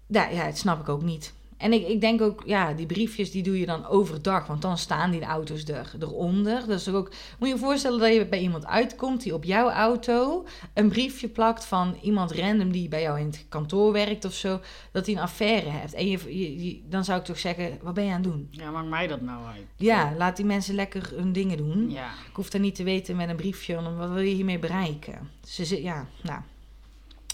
[0.07, 1.33] Ja, ja, dat snap ik ook niet.
[1.65, 4.79] En ik, ik denk ook, ja, die briefjes die doe je dan overdag, want dan
[4.79, 6.67] staan die auto's er, eronder.
[6.83, 10.47] Toch ook, moet je je voorstellen dat je bij iemand uitkomt die op jouw auto
[10.75, 14.61] een briefje plakt van iemand random die bij jou in het kantoor werkt of zo,
[14.93, 15.95] dat hij een affaire heeft.
[15.95, 18.49] En je, je- je- dan zou ik toch zeggen, wat ben je aan het doen?
[18.51, 19.65] Ja, maakt mij dat nou uit?
[19.77, 21.91] Ja, laat die mensen lekker hun dingen doen.
[21.91, 22.07] Ja.
[22.29, 25.31] Ik hoef dat niet te weten met een briefje, want wat wil je hiermee bereiken?
[25.49, 26.41] Ze zit, ja, nou.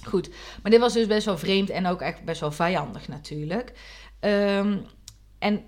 [0.05, 0.31] Goed,
[0.63, 3.73] maar dit was dus best wel vreemd en ook echt best wel vijandig natuurlijk.
[4.21, 4.79] Ehm,
[5.39, 5.63] en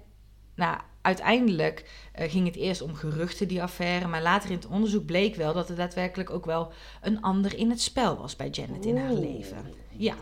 [0.55, 4.07] nou, uiteindelijk eh, ging het eerst om geruchten, die affaire.
[4.07, 7.71] Maar later in het onderzoek bleek wel dat er daadwerkelijk ook wel een ander in
[7.71, 9.75] het spel was bij Janet in haar leven.
[9.91, 10.15] Ja,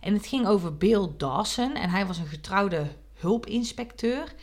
[0.00, 4.34] en het ging over Bill Dawson en hij was een getrouwde hulpinspecteur.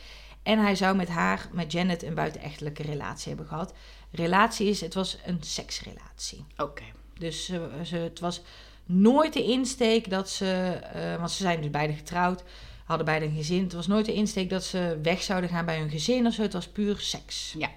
[0.42, 3.72] En hij zou met haar, met Janet, een buitenechtelijke relatie hebben gehad.
[4.10, 6.46] Relatie is, het was een seksrelatie.
[6.56, 6.82] Oké.
[7.18, 8.42] Dus ze, ze, het was
[8.84, 12.42] nooit de insteek dat ze, eh, want ze zijn dus beide getrouwd,
[12.88, 13.62] hadden beide een gezin.
[13.62, 16.42] Het was nooit de insteek dat ze weg zouden gaan bij hun gezin of zo.
[16.42, 17.54] Het was puur seks.
[17.58, 17.70] Ja.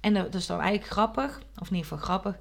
[0.00, 2.36] En dat, is dan eigenlijk grappig, of in ieder geval grappig.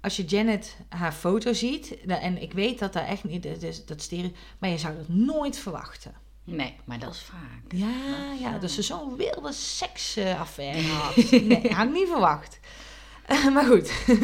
[0.00, 3.84] Als je Janet haar foto ziet, en ik weet dat daar echt niet, dat, is,
[3.84, 6.14] dat stereo, maar je zou dat nooit verwachten.
[6.44, 7.72] Nee, maar dat is vaak.
[7.72, 11.30] Ja, ja, dat ze zo'n wilde seksaffaire had.
[11.30, 12.60] Nee, had ik niet verwacht.
[13.54, 13.92] maar goed.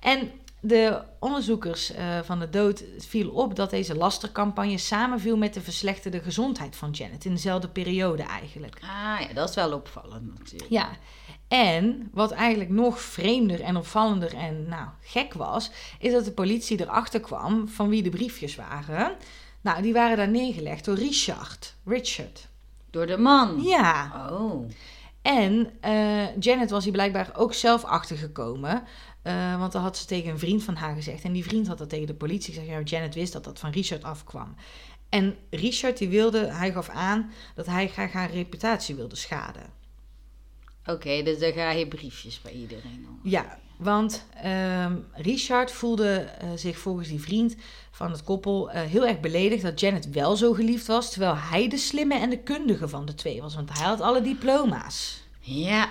[0.00, 5.60] en de onderzoekers eh, van de dood viel op dat deze lastercampagne samenviel met de
[5.60, 7.24] verslechterde gezondheid van Janet.
[7.24, 8.78] In dezelfde periode eigenlijk.
[8.82, 10.70] Ah ja, dat is wel opvallend natuurlijk.
[10.70, 10.88] Ja,
[11.48, 16.80] en wat eigenlijk nog vreemder en opvallender en nou gek was, is dat de politie
[16.80, 19.16] erachter kwam van wie de briefjes waren.
[19.60, 21.74] Nou, die waren daar neergelegd door Richard.
[21.84, 22.48] Richard.
[22.90, 23.62] Door de man.
[23.62, 24.12] Ja.
[24.30, 24.68] Oh.
[25.22, 28.82] En eh, Janet was hier blijkbaar ook zelf achtergekomen.
[29.22, 31.22] Eh, want dan had ze tegen een vriend van haar gezegd.
[31.22, 32.70] En die vriend had dat tegen de politie gezegd.
[32.70, 34.54] Ja, Janet wist dat dat van Richard afkwam.
[35.08, 39.78] En Richard die wilde, hij gaf aan dat hij graag haar reputatie wilde schaden.
[40.84, 43.20] Oké, dus dan ga je briefjes bij iedereen om.
[43.30, 47.56] Ja, want ehm, Richard voelde eh, zich volgens die vriend
[47.90, 51.68] van het koppel eh, heel erg beledigd dat Janet wel zo geliefd was, terwijl hij
[51.68, 55.22] de slimme en de kundige van de twee was, want hij had alle diploma's.
[55.40, 55.90] Ja,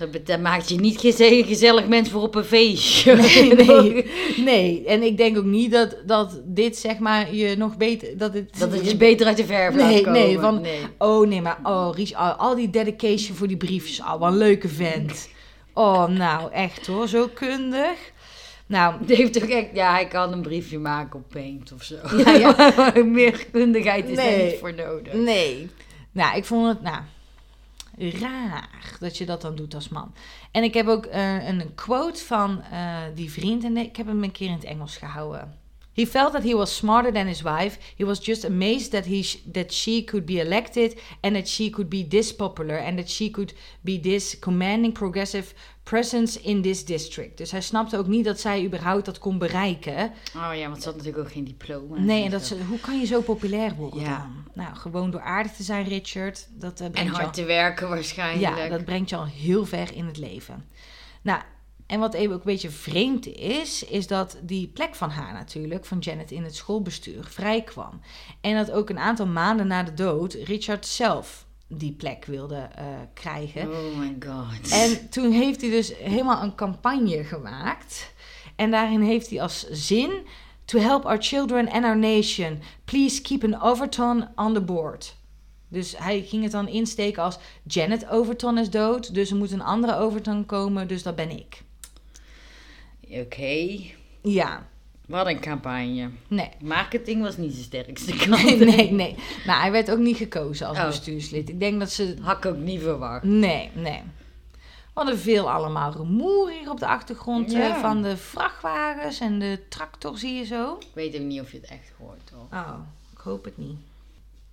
[0.00, 3.14] dat, dat maakt je niet geze- gezellig mens voor op een feestje.
[3.16, 4.84] Nee, nee, nee.
[4.86, 8.58] En ik denk ook niet dat, dat dit zeg maar je nog beter dat het
[8.58, 10.20] Dat het je beter uit de verf laat Nee, komen.
[10.20, 10.80] nee, van- nee.
[10.98, 14.68] Oh nee, maar oh, al, al die dedication voor die briefjes, al wat een leuke
[14.68, 15.28] vent.
[15.74, 18.12] Oh, nou echt hoor, zo kundig.
[18.66, 21.96] Nou, Die heeft toch echt, ja, hij kan een briefje maken op Paint of zo.
[22.16, 22.92] Ja, ja.
[23.04, 24.34] Meer kundigheid is Nee.
[24.34, 25.12] er niet voor nodig.
[25.12, 25.70] Nee.
[26.12, 26.96] Nou, ik vond het, nou,
[28.00, 30.14] raar dat je dat dan doet als man.
[30.50, 34.22] En ik heb ook eh, een quote van eh, die vriend, en ik heb hem
[34.22, 35.59] een keer in het Engels gehouden.
[36.00, 37.78] He felt that he was smarter than his wife.
[37.96, 41.88] He was just amazed that, he that she could be elected and that she could
[41.88, 47.38] be this popular and that she could be this commanding progressive presence in this district.
[47.38, 50.12] Dus hij snapte ook niet dat zij überhaupt dat kon bereiken.
[50.36, 51.98] Oh ja, want ze had natuurlijk ook geen diploma.
[51.98, 54.18] Nee, en dat ze, hoe kan je zo populair worden Ja.
[54.18, 54.64] dan?
[54.64, 56.46] Nou, gewoon door aardig te zijn, Richard.
[56.50, 58.56] Dat, eh, En al, hard te werken waarschijnlijk.
[58.58, 60.64] ja, dat brengt je al heel ver in het leven.
[61.22, 61.42] Nou,
[61.90, 65.84] en wat even ook een beetje vreemd is, is dat die plek van haar natuurlijk,
[65.84, 68.00] van Janet in het schoolbestuur, vrij kwam.
[68.40, 72.84] En dat ook een aantal maanden na de dood Richard zelf die plek wilde eh,
[73.14, 73.70] krijgen.
[73.70, 74.70] Oh my god.
[74.70, 78.12] En toen heeft hij dus helemaal een campagne gemaakt.
[78.56, 80.26] En daarin heeft hij als zin...
[80.64, 85.16] To help our children and our nation, please keep an Overton on the board.
[85.68, 87.38] Dus hij ging het dan insteken als...
[87.62, 91.62] Janet Overton is dood, dus er moet een andere Overton komen, dus dat ben ik.
[93.10, 93.78] Oké.
[94.22, 94.68] Ja,
[95.06, 96.10] Wat een campagne.
[96.28, 96.48] nee.
[96.60, 98.28] Marketing was niet zijn sterkste kant.
[98.44, 99.14] Nee, nee, nee.
[99.46, 100.86] Nou, hij werd ook niet gekozen als Oh.
[100.86, 101.48] bestuurslid.
[101.48, 102.16] Ik denk dat ze...
[102.22, 103.22] Had ik ook niet verwacht.
[103.24, 104.02] Nee, nee.
[104.60, 107.74] We hadden veel allemaal rumoer hier op de achtergrond Ja.
[107.74, 110.76] eh, van de vrachtwagens en de tractor, zie je zo.
[110.80, 112.46] Ik weet ook niet of je het echt hoort hoor.
[112.60, 112.78] Oh,
[113.12, 113.76] ik hoop het niet.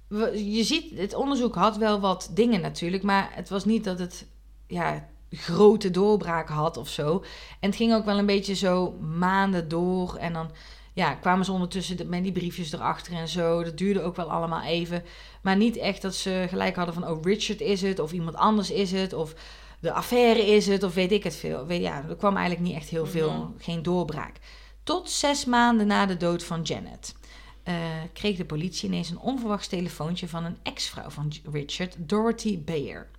[0.07, 3.99] We- Je ziet, het onderzoek had wel wat dingen natuurlijk, maar het was niet dat
[3.99, 4.25] het
[4.67, 7.23] ja, grote doorbraak had of zo.
[7.59, 10.51] En het ging ook wel een beetje zo maanden door en dan,
[10.93, 13.63] ja, kwamen ze ondertussen de- met die briefjes erachter en zo.
[13.63, 15.03] Dat duurde ook wel allemaal even.
[15.41, 18.71] Maar niet echt dat ze gelijk hadden van, oh, Richard is het, of iemand anders
[18.71, 19.33] is het, of
[19.79, 21.65] de affaire is het, of weet ik het veel.
[21.65, 23.47] Weet, ja, er kwam eigenlijk niet echt heel veel, Mhm.
[23.57, 24.35] geen doorbraak.
[24.83, 27.15] Tot zes maanden na de dood van Janet.
[27.63, 27.75] eh,
[28.13, 33.09] kreeg de politie ineens een onverwachts telefoontje van een ex-vrouw van Richard, Dorothy Bayer.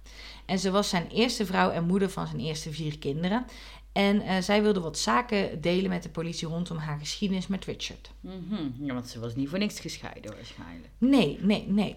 [0.49, 3.47] En ze was zijn eerste vrouw en moeder van zijn eerste vier kinderen.
[3.93, 8.11] En eh, zij wilde wat zaken delen met de politie rondom haar geschiedenis met Richard.
[8.21, 8.85] Mhm.
[8.85, 10.89] Ja, want ze was niet voor niks gescheiden waarschijnlijk.
[10.99, 11.95] Nee, nee, nee.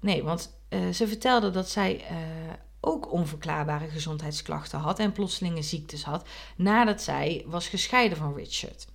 [0.00, 2.16] Nee, want eh, ze vertelde dat zij eh,
[2.80, 8.86] ook onverklaarbare gezondheidsklachten had en plotselinge ziektes had nadat zij was gescheiden van Richard.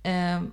[0.00, 0.44] Ehm,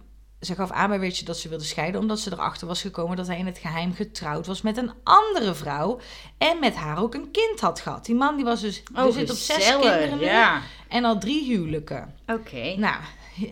[0.41, 3.27] ze gaf aan bij Richard dat ze wilde scheiden omdat ze erachter was gekomen dat
[3.27, 5.99] hij in het geheim getrouwd was met een andere vrouw
[6.37, 8.05] en met haar ook een kind had gehad.
[8.05, 10.61] Die man die was dus, Oh, zit op zes kinderen nu Ja.
[10.87, 12.15] en al drie huwelijken.
[12.27, 12.75] Oké.
[12.77, 13.01] Nou,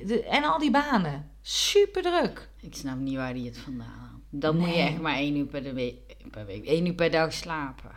[0.05, 1.29] de- en al die banen.
[1.41, 2.49] Super druk.
[2.61, 4.21] Ik snap niet waar hij het vandaan haalt.
[4.29, 5.95] Dan moet je echt maar één uur per, de week,
[6.31, 7.91] per week, één uur per dag slapen.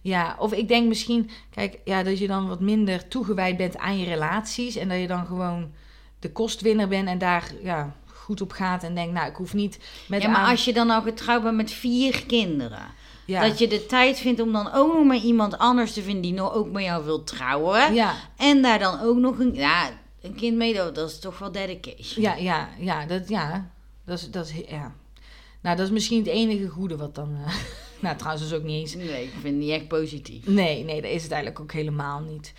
[0.00, 3.98] Ja, of ik denk misschien, kijk, ja, dat je dan wat minder toegewijd bent aan
[3.98, 4.76] je relaties.
[4.76, 5.72] En dat je dan gewoon
[6.18, 8.82] de kostwinner bent en daar ja, goed op gaat.
[8.82, 11.42] En denkt, nou, ik hoef niet met ja, maar aan- als je dan al getrouwd
[11.42, 12.82] bent met vier kinderen...
[13.24, 16.22] ja, Dat je de tijd vindt om dan ook nog maar iemand anders te vinden...
[16.22, 17.94] die nog ook met jou wil trouwen.
[17.94, 19.90] ja, En daar dan ook nog een, ja,
[20.22, 20.74] een kind mee...
[20.74, 22.24] Dat dat is toch wel dedication.
[22.24, 23.70] ja, ja, ja, dat, ja,
[24.04, 24.94] dat is, dat is, ja.
[25.60, 27.36] Nou, dat is misschien het enige goede wat dan...
[27.46, 27.52] eh,
[28.02, 28.94] nou, trouwens, dat is ook niet eens...
[28.94, 30.46] Nee, ik vind het niet echt positief.
[30.46, 32.52] Nee, nee, dat is het eigenlijk ook helemaal niet.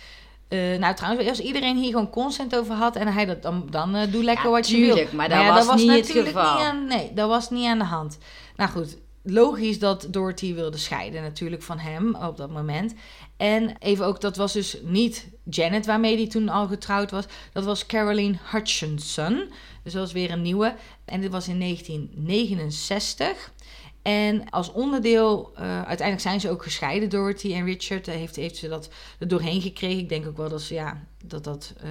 [0.48, 3.94] Eh, nou, trouwens, als iedereen hier gewoon consent over had en hij dat dan, dan
[3.94, 4.86] eh, doe lekker Ja, wat je wil.
[4.94, 6.54] tuurlijk, maar dat was niet het geval.
[6.54, 8.18] Niet aan, nee, dat was niet aan de hand.
[8.56, 12.94] Nou goed, logisch dat Dorothy wilde scheiden natuurlijk van hem op dat moment.
[13.36, 17.24] En even ook, dat was dus niet Janet waarmee hij toen al getrouwd was.
[17.52, 19.34] Dat was Caroline Hutchinson.
[19.82, 20.74] Dus dat was weer een nieuwe.
[21.04, 23.52] En dit was in 1969.
[24.08, 28.08] En als onderdeel, eh, uiteindelijk zijn ze ook gescheiden, Dorothy en Richard.
[28.08, 29.98] Eh, heeft, heeft ze dat er doorheen gekregen.
[29.98, 31.90] Ik denk ook wel dat ze, ja, dat, dat, eh,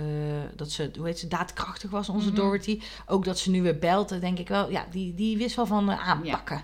[0.56, 2.36] dat ze, hoe heet ze, daadkrachtig was, onze Mhm.
[2.36, 2.80] Dorothy.
[3.06, 4.72] Ook dat ze nu weer belt, dat denk ik wel.
[4.72, 6.64] Ja, die, die wist wel van aanpakken.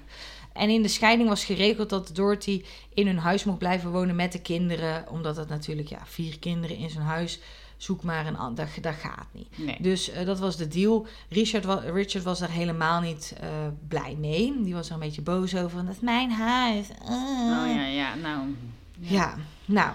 [0.54, 2.63] En in de scheiding was geregeld dat Dorothy
[2.94, 5.06] in hun huis mocht blijven wonen met de kinderen.
[5.10, 7.39] Omdat het natuurlijk, ja, vier kinderen in zijn huis.
[7.84, 9.58] Zoek maar een ander, dat, dat gaat niet.
[9.58, 9.78] Nee.
[9.80, 11.08] Dus eh, dat was de deal.
[11.30, 13.48] Richard, wa- Richard was daar helemaal niet eh,
[13.88, 14.63] blij mee.
[14.63, 15.86] Die was er een beetje boos over.
[15.86, 16.88] Dat is mijn huis.
[17.06, 17.12] Ah.
[17.12, 18.56] Oh ja, ja, nou...
[19.00, 19.91] Ja, nou.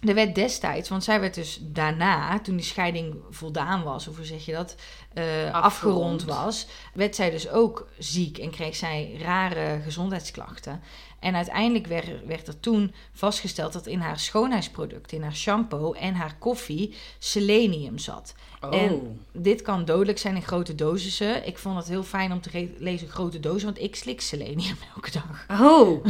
[0.00, 4.24] Er werd destijds, want zij werd dus daarna, toen die scheiding voldaan was, of hoe
[4.24, 4.74] zeg je dat,
[5.12, 5.54] eh, afgerond.
[5.64, 6.24] Afgerond.
[6.24, 10.80] was, werd zij dus ook ziek en kreeg zij rare gezondheidsklachten.
[11.18, 11.86] En uiteindelijk
[12.26, 17.98] werd, er toen vastgesteld dat in haar schoonheidsproduct, in haar shampoo en haar koffie, selenium
[17.98, 18.34] zat.
[18.70, 18.82] Oh.
[18.82, 21.46] En dit kan dodelijk zijn in grote dosissen.
[21.46, 25.10] Ik vond het heel fijn om te lezen grote dozen, want ik slik selenium elke
[25.10, 25.60] dag.
[25.60, 26.04] Oh.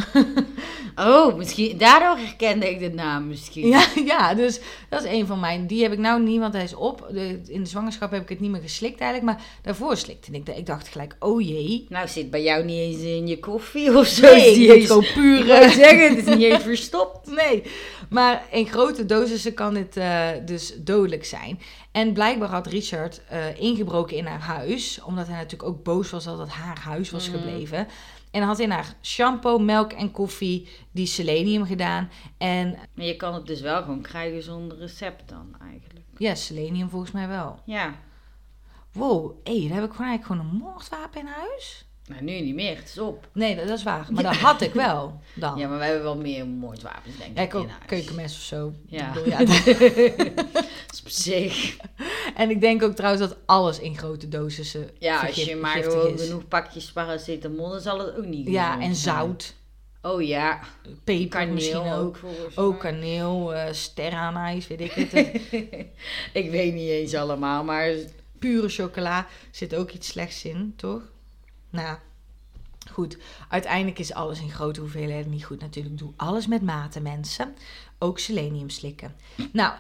[1.15, 1.79] oh, misschien...
[1.79, 3.67] Daardoor herkende ik de naam misschien.
[3.67, 5.67] Ja, ja, dus dat is een van mijn.
[5.67, 7.09] Die heb ik nou niet, want hij is op.
[7.13, 10.49] De, in de zwangerschap heb ik het niet meer geslikt eigenlijk, maar daarvoor slikte ik.
[10.49, 11.87] Ik dacht gelijk, oh jee.
[11.89, 14.35] Nou zit bij jou niet eens in je koffie of zo.
[14.35, 17.31] Nee, die het eens- gewoon Ik wou zeggen, het is niet eens verstopt.
[17.31, 17.63] Nee,
[18.11, 21.61] maar in grote dosissen kan dit eh, dus dodelijk zijn.
[21.93, 26.25] En blijkbaar had Richard eh, ingebroken in haar huis, omdat hij natuurlijk ook boos was
[26.25, 27.35] dat het haar huis was Mm.
[27.35, 27.87] gebleven.
[28.31, 32.11] En had in haar shampoo, melk en koffie die selenium gedaan.
[32.39, 36.05] En Maar je kan het dus wel gewoon krijgen zonder recept dan eigenlijk.
[36.17, 37.61] ja, selenium volgens mij wel.
[37.65, 37.95] Ja.
[38.93, 41.86] Wow, hé, dan heb ik gewoon eigenlijk gewoon een moordwapen in huis.
[42.09, 42.77] Nou, nu niet meer.
[42.77, 43.29] Het is op.
[43.33, 44.07] Nee, dat, dat is waar.
[44.11, 45.59] Maar dat had ik wel dan.
[45.59, 47.37] Ja, maar wij hebben wel meer moordwapens, denk ik.
[47.37, 48.73] Ja, ik ook keukenmes of zo.
[48.87, 49.13] Ja.
[49.13, 49.67] Bedoel, ja, dat-
[50.93, 51.77] is op zich.
[52.37, 56.49] en ik denk ook trouwens dat alles in grote dosissen Ja, als je maar genoeg
[56.49, 59.55] pakjes paracetamol, dan zal het ook niet Ja, en zout,
[60.03, 60.61] Oh ja,
[61.05, 62.19] peper kaneel misschien ook.
[62.55, 65.13] ook kaneel, eh sterrenanijs, weet ik het.
[66.43, 67.89] ik weet niet eens allemaal, maar
[68.39, 71.03] Pure chocola zit ook iets slechts in, toch?
[71.77, 71.99] Nou,
[72.91, 73.19] goed.
[73.49, 75.61] Uiteindelijk is alles in grote hoeveelheden niet goed.
[75.61, 77.55] Natuurlijk, doe alles met mate, mensen.
[77.99, 79.17] Ook selenium slikken.
[79.53, 79.75] Nou,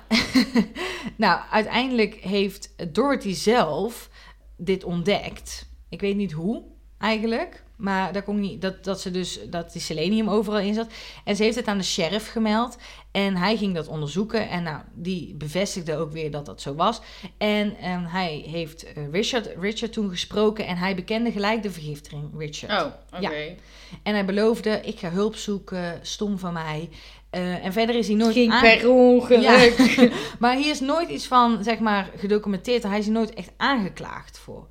[1.17, 4.11] nou, uiteindelijk heeft Dorothy zelf
[4.57, 5.67] dit ontdekt.
[5.89, 6.63] Ik weet niet hoe,
[6.99, 7.65] eigenlijk.
[7.77, 10.87] Maar dat, kon niet, dat, dat ze dus dat die selenium overal in zat.
[11.25, 12.77] En ze heeft het aan de sheriff gemeld.
[13.11, 14.49] En hij ging dat onderzoeken.
[14.49, 17.01] En nou, die bevestigde ook weer dat dat zo was.
[17.39, 20.67] En ehm, hij heeft eh, Richard, Richard toen gesproken.
[20.67, 22.83] En hij bekende gelijk de vergiftiging, Richard.
[22.83, 23.29] Oh, oké.
[23.37, 23.55] Ja.
[24.03, 26.89] En hij beloofde, ik ga hulp zoeken, stom van mij.
[27.31, 29.43] Eh, en verder is hij nooit Ging aan- per ongeluk.
[29.97, 30.09] Ja.
[30.39, 32.83] maar hier is nooit iets van, zeg maar, gedocumenteerd.
[32.83, 34.67] Hij is nooit echt aangeklaagd voor.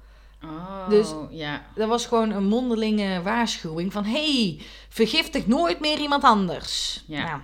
[0.50, 1.66] Oh, Dus- ja.
[1.76, 4.06] Dat was gewoon een mondelinge waarschuwing van...
[4.06, 7.04] hey, vergiftig nooit meer iemand anders.
[7.08, 7.24] Ja.
[7.24, 7.42] Nou,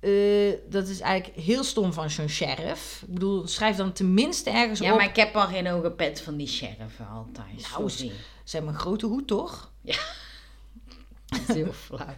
[0.00, 3.02] eh, dat is eigenlijk heel stom van zo'n sheriff.
[3.06, 4.98] Ik bedoel, schrijf dan tenminste ergens Ja, op...
[4.98, 7.68] maar ik heb al geen hoge pet van die sheriff altijd.
[7.72, 8.12] Nou, Sorry.
[8.44, 9.70] Ze hebben een grote hoed, toch?
[11.26, 12.14] Dat is heel flauw.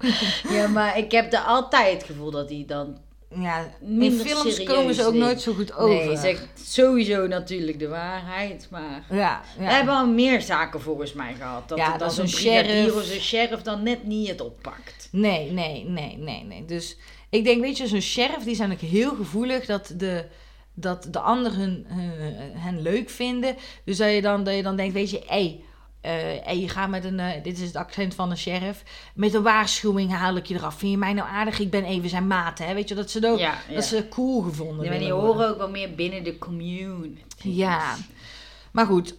[0.48, 2.98] Ja, maar ik heb er altijd het gevoel dat hij dan...
[3.35, 6.07] Ja, in films komen ze ook nooit zo goed over.
[6.07, 9.05] Nee, zegt sowieso natuurlijk de waarheid, maar...
[9.11, 9.43] Ja, ja.
[9.59, 11.69] We hebben al meer zaken volgens mij gehad.
[11.69, 12.95] Dat, Ja, dat een sheriff.
[12.97, 15.09] of zo'n sheriff dan net niet het oppakt.
[15.12, 16.64] Nee, nee, nee, nee, nee.
[16.64, 16.97] Dus
[17.29, 20.25] ik denk, weet je, zo'n sheriff, die zijn ook heel gevoelig dat de,
[20.75, 23.57] dat de anderen hun, hun- hen leuk vinden.
[23.85, 25.61] Dus dat je dan, dat je dan denkt, weet je, hé, hey,
[26.00, 28.82] eh, hey, je gaat met een, eh, dit is het accent van een sheriff,
[29.14, 30.74] met een waarschuwing haal ik je eraf.
[30.74, 31.58] Vind je mij nou aardig?
[31.58, 32.74] Ik ben even zijn maat, hè?
[32.74, 33.74] Weet je, dat ze, dat, Ja, ja.
[33.74, 35.28] dat ze cool gevonden Ja, maar die worden.
[35.30, 37.48] horen ook wel meer binnen de community.
[37.48, 37.96] Ja,
[38.70, 39.14] maar goed.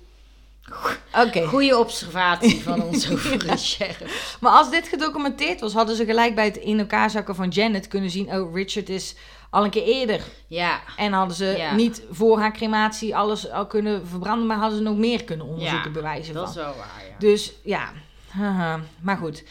[1.17, 1.45] Oké.
[1.45, 4.37] Goeie observatie van ons over sheriff.
[4.41, 7.87] Maar als dit gedocumenteerd was, hadden ze gelijk bij het in elkaar zakken van Janet
[7.87, 9.15] kunnen zien: oh, Richard is
[9.49, 10.21] al een keer eerder.
[10.47, 11.75] Ja, En hadden ze Ja.
[11.75, 15.87] niet voor haar crematie alles al kunnen verbranden, maar hadden ze nog meer kunnen onderzoeken,
[15.87, 16.51] Ja, bewijzen dat van.
[16.51, 17.15] is wel waar, ja.
[17.19, 17.91] Dus ja,
[18.29, 18.79] haha.
[19.01, 19.43] maar goed.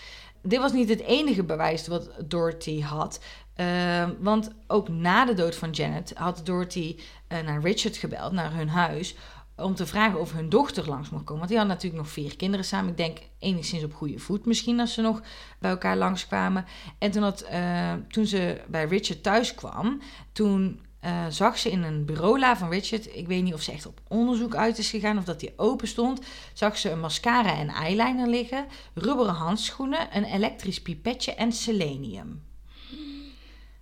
[0.43, 3.21] Dit was niet het enige bewijs wat Dorothy had.
[3.55, 6.97] Ehm, want ook na de dood van Janet had Dorothy
[7.29, 9.15] eh, naar Richard gebeld, naar hun huis,
[9.59, 11.39] om te vragen of hun dochter langs mocht komen.
[11.39, 12.91] Want die had natuurlijk nog vier kinderen samen.
[12.91, 15.23] Ik denk enigszins op goede voet misschien als ze nog
[15.59, 16.65] bij elkaar langskwamen.
[16.99, 20.01] En toen, eh, toen ze bij Richard thuis kwam,
[20.33, 23.87] toen eh, zag ze in een bureaula van Richard, ik weet niet of ze echt
[23.87, 26.21] op onderzoek uit is gegaan of dat die open stond,
[26.53, 32.48] zag ze een mascara en eyeliner liggen, rubberen handschoenen, een elektrisch pipetje en selenium.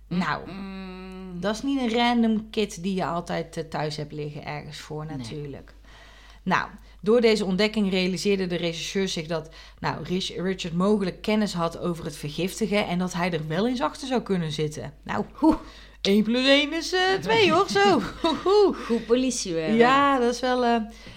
[0.07, 4.45] Nou, Mm, dat is niet een random kit die je altijd eh, thuis hebt liggen
[4.45, 5.73] ergens voor natuurlijk.
[6.43, 11.77] Nou, door deze ontdekking realiseerde de regisseur zich dat nou, Rich- Richard mogelijk kennis had
[11.79, 14.93] over het vergiftigen en dat hij er wel eens achter zou kunnen zitten.
[15.03, 15.25] Nou,
[16.01, 16.89] 1 plus 1 is
[17.21, 17.99] 2 hoor, zo.
[18.85, 19.75] Goed politiewerk.
[19.77, 20.63] Ja, dat is wel.
[20.63, 20.75] eh,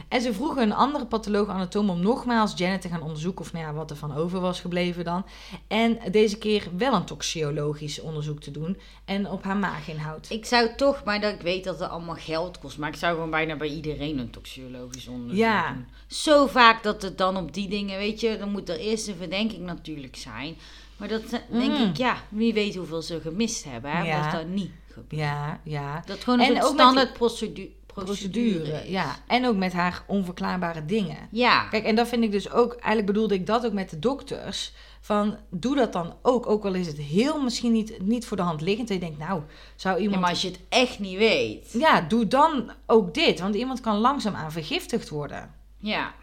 [0.08, 3.72] En ze vroegen een andere patholoog-anatoom om nogmaals Janet te gaan onderzoeken of nou ja,
[3.72, 5.24] wat er van over was gebleven dan.
[5.68, 10.26] En deze keer wel een toxicologisch onderzoek te doen en op haar maaginhoud.
[10.30, 13.14] Ik zou toch, maar dat ik weet dat het allemaal geld kost, maar ik zou
[13.14, 15.72] gewoon bijna bij iedereen een toxicologisch onderzoek Ja.
[15.72, 15.86] doen.
[16.06, 19.16] Zo vaak dat het dan op die dingen, weet je, dan moet er eerst een
[19.16, 20.56] verdenking natuurlijk zijn.
[21.00, 21.84] Maar dat eh, denk Mm.
[21.88, 24.24] ik, ja, wie weet hoeveel ze gemist hebben, hè, Ja.
[24.24, 25.20] als dat niet gebeurt.
[25.22, 26.02] Ja, ja.
[26.06, 28.58] Dat gewoon En een standaard procedu- procedure.
[28.58, 29.16] Procedure, ja.
[29.26, 31.16] En ook met haar onverklaarbare dingen.
[31.30, 31.68] Ja.
[31.68, 34.72] Kijk, en dat vind ik dus ook, eigenlijk bedoelde ik dat ook met de dokters.
[35.00, 38.42] Van doe dat dan ook, ook al is het heel misschien niet, niet voor de
[38.42, 38.88] hand liggend.
[38.88, 39.42] Dat je denkt, nou,
[39.76, 40.20] zou Ja, iemand.
[40.20, 41.72] maar als je het echt niet weet.
[41.72, 43.40] Ja, doe dan ook dit.
[43.40, 45.54] Want iemand kan langzaamaan vergiftigd worden.
[45.78, 46.14] Ja.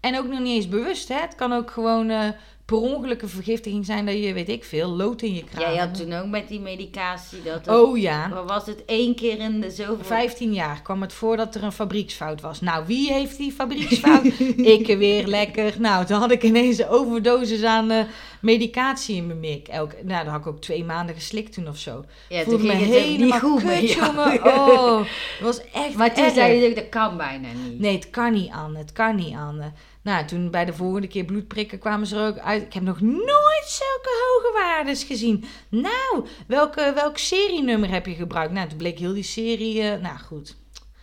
[0.00, 1.20] En ook nog niet eens bewust, hè?
[1.20, 2.28] Het kan ook gewoon eh
[2.66, 5.70] per ongeluk een vergiftiging zijn dat je, weet ik veel, lood in je kraag Ja,
[5.70, 8.28] je had toen ook met die medicatie dat het, Oh ja.
[8.28, 11.62] wat was het één keer in de zoveel 15 jaar kwam het voor dat er
[11.62, 12.60] een fabrieksfout was.
[12.60, 14.24] Nou, wie heeft die fabrieksfout?
[14.78, 15.74] ik weer lekker.
[15.78, 18.04] Nou, toen had ik ineens een overdosis aan eh,
[18.40, 19.68] medicatie in mijn mik.
[19.68, 22.04] Elk, nou, dan had ik ook twee maanden geslikt toen of zo.
[22.28, 24.44] Ja, Voelde toen me ging het helemaal niet goed kut, jongen.
[24.56, 25.06] Oh, dat
[25.40, 27.80] was echt Maar toen zei je dat kan bijna niet.
[27.80, 28.78] Nee, het kan niet, Anne.
[28.78, 29.72] Het kan niet, Anne.
[30.06, 32.62] Nou, toen bij de volgende keer bloedprikken kwamen ze er ook uit.
[32.62, 35.44] Ik heb nog nooit zulke hoge waardes gezien.
[35.68, 38.52] Nou, welke, welk serienummer heb je gebruikt?
[38.52, 39.82] Nou, toen bleek heel die serie...
[39.82, 40.56] eh, nou, goed.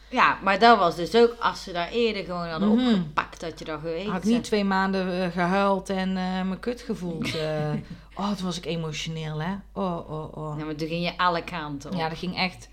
[0.10, 2.88] Ja, maar dat was dus ook, als ze daar eerder gewoon hadden Mhm.
[2.88, 4.12] opgepakt, dat je dat geweten.
[4.12, 7.28] Had ik niet twee maanden eh, gehuild en eh mijn kut gevoeld.
[8.20, 9.54] oh, toen was ik emotioneel, hè.
[9.74, 10.56] Oh, oh, oh.
[10.60, 11.98] Ja, maar toen ging je alle kanten op.
[11.98, 12.70] Ja, dat ging echt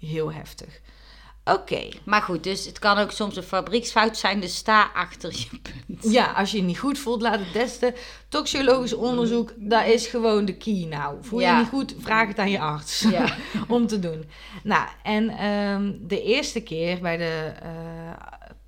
[0.00, 0.80] heel heftig.
[1.44, 1.88] Oké.
[2.04, 6.12] Maar goed, dus het kan ook soms een fabrieksfout zijn, dus sta achter je punt.
[6.12, 7.94] Ja, als je je niet goed voelt, laat het testen.
[8.28, 11.16] Toxicologisch onderzoek, dat is gewoon de key nou.
[11.20, 11.52] Voel je Ja.
[11.56, 13.36] je niet goed, vraag het aan je arts Ja.
[13.68, 14.24] om te doen.
[14.62, 17.70] Nou, en ehm, de eerste keer bij de eh,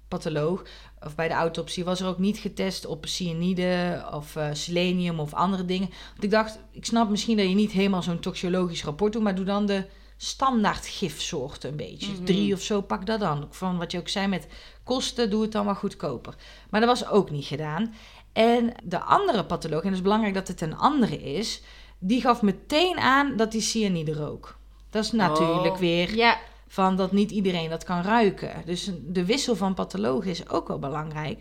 [0.08, 0.62] patholoog
[1.04, 5.35] of bij de autopsie was er ook niet getest op cyanide of eh, selenium of
[5.35, 5.88] andere dingen.
[6.11, 9.35] Want ik dacht, ik snap misschien dat je niet helemaal zo'n toxicologisch rapport doet, maar
[9.35, 9.85] doe dan de
[10.24, 12.12] standaard gifsoorten een beetje.
[12.12, 12.24] Mhm.
[12.24, 13.46] Drie of zo, pak dat dan.
[13.50, 14.46] Van wat je ook zei met
[14.85, 16.35] kosten, doe het dan maar goedkoper.
[16.70, 17.94] Maar dat was ook niet gedaan.
[18.32, 21.62] En de andere patholoog, en het is belangrijk dat het een andere is,
[21.98, 24.56] die gaf meteen aan dat die cyanide rook.
[24.90, 25.79] Dat is natuurlijk Oh.
[25.79, 28.62] weer Ja, van dat niet iedereen dat kan ruiken.
[28.64, 31.38] Dus de wissel van pathologen is ook wel belangrijk.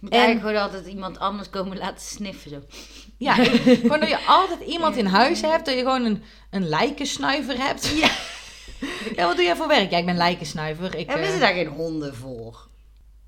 [0.00, 2.50] moet En- eigenlijk gewoon altijd iemand anders komen laten sniffen.
[2.50, 2.60] Zo.
[3.22, 3.34] Ja,
[3.82, 7.90] gewoon dat je altijd iemand in huis hebt, dat je gewoon een, een lijkensnuiver hebt.
[9.16, 9.26] Ja.
[9.26, 9.90] wat doe jij voor werk?
[9.90, 10.94] Ja, ik ben lijkensnuiver.
[10.94, 12.68] Ik, Hebben eh, ze daar geen honden voor?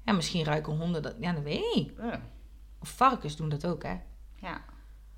[0.05, 1.15] Ja, misschien ruiken honden dat.
[1.21, 1.93] Ja, dat weet ik niet.
[1.99, 2.21] Ja.
[2.81, 3.97] Of varkens doen dat ook, hè?
[4.41, 4.65] ja.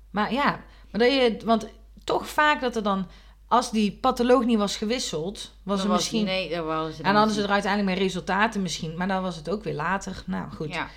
[0.09, 1.67] Maar ja, maar dat je, want
[2.03, 3.07] toch vaak dat er dan,
[3.47, 6.25] als die patholoog niet was gewisseld, was Dan er misschien.
[6.25, 9.21] Nee, dat was het en dan hadden ze er uiteindelijk meer resultaten misschien, maar dan
[9.21, 10.23] was het ook weer later.
[10.25, 10.73] Nou goed.
[10.73, 10.87] Ja.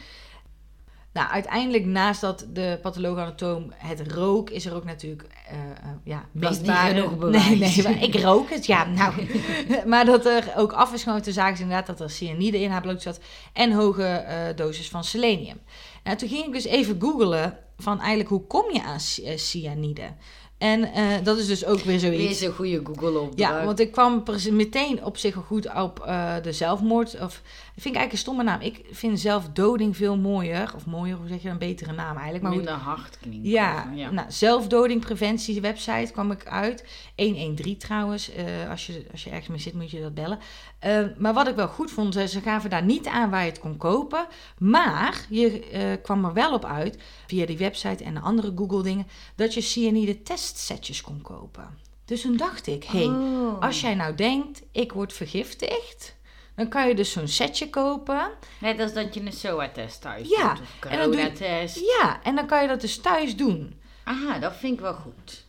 [1.12, 5.56] Nou, uiteindelijk naast dat de patholoog-anatoom het rook, is er ook natuurlijk, eh,
[6.04, 7.48] ja, niet meetbare- genoeg bewijs.
[7.48, 9.14] Nee, nee, maar ik rook het, ja, nou.
[9.86, 11.02] maar dat er ook af is
[11.32, 13.20] zagen ze inderdaad dat er cyanide in haar bloed zat
[13.52, 15.60] en hoge eh dosis van selenium.
[16.04, 20.14] Nou, toen ging ik dus even googlen van eigenlijk hoe kom je aan cy- cyanide?
[20.58, 20.90] En
[21.22, 22.22] dat is dus ook weer zoiets.
[22.22, 23.32] Weer zo'n goede Google op.
[23.38, 26.02] Ja, want ik kwam meteen op zich goed op
[26.42, 27.20] de zelfmoord.
[27.20, 27.42] Of,
[27.74, 28.60] dat vind ik eigenlijk een stomme naam.
[28.60, 30.72] Ik vind zelfdoding veel mooier.
[30.74, 32.42] Of mooier, hoe zeg je een betere naam eigenlijk.
[32.42, 33.46] Maar Minder hard klinkt.
[33.46, 34.10] ja, ja.
[34.10, 36.84] Nou, zelfdodingpreventie website kwam ik uit.
[37.16, 38.32] 113 trouwens.
[38.32, 40.38] Eh, als, je, als je ergens mee zit, moet je dat bellen.
[40.78, 43.50] Eh, maar wat ik wel goed vond, ze ze gaven daar niet aan waar je
[43.50, 44.26] het kon kopen.
[44.58, 48.82] Maar je eh, kwam er wel op uit, via die website en de andere Google
[48.82, 51.78] dingen, dat je cyanide testsetjes kon kopen.
[52.04, 53.60] Dus toen dacht ik, hé, hey, Oh.
[53.60, 56.18] als jij nou denkt, ik word vergiftigd...
[56.54, 58.30] Dan kan je dus zo'n setje kopen.
[58.60, 60.62] Net als dat je een SOA-test thuis Ja, doet.
[60.62, 61.78] Of en doe je- corona-test.
[62.00, 63.74] Ja, en dan kan je dat dus thuis doen.
[64.04, 65.44] Aha, dat vind ik wel goed.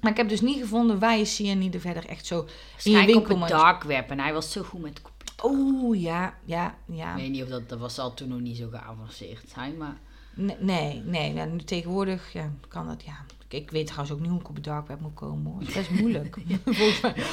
[0.00, 2.46] Maar ik heb dus niet gevonden waar je cyanide verder echt zo
[2.84, 4.10] in je op het dark web.
[4.10, 5.00] En hij was zo goed met.
[5.44, 7.10] Oeh, ja, ja, ja.
[7.14, 9.96] Ik weet niet of dat, dat was al toen nog niet zo geavanceerd zijn, maar...
[10.34, 11.32] Nee, nee, nee.
[11.32, 13.24] Nou, nu tegenwoordig ja, kan dat, ja.
[13.48, 15.60] Ik- weet trouwens ook niet hoe ik op het dark web moet komen, hoor.
[15.60, 17.14] Het is best moeilijk, volgens mij.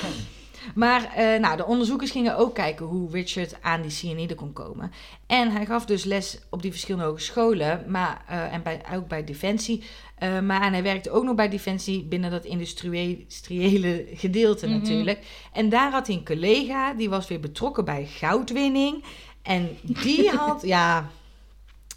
[0.76, 4.92] Maar eh, nou, de onderzoekers gingen ook kijken hoe Richard aan die cyanide kon komen.
[5.28, 9.24] En hij gaf dus les op die verschillende hogescholen, maar, eh, en bij, ook bij
[9.24, 9.84] Defensie.
[10.16, 14.78] Eh, maar en hij werkte ook nog bij Defensie binnen dat industriële gedeelte Mhm.
[14.78, 15.20] natuurlijk.
[15.54, 19.04] En daar had hij een collega, die was weer betrokken bij goudwinning.
[19.42, 21.10] En die had, ja,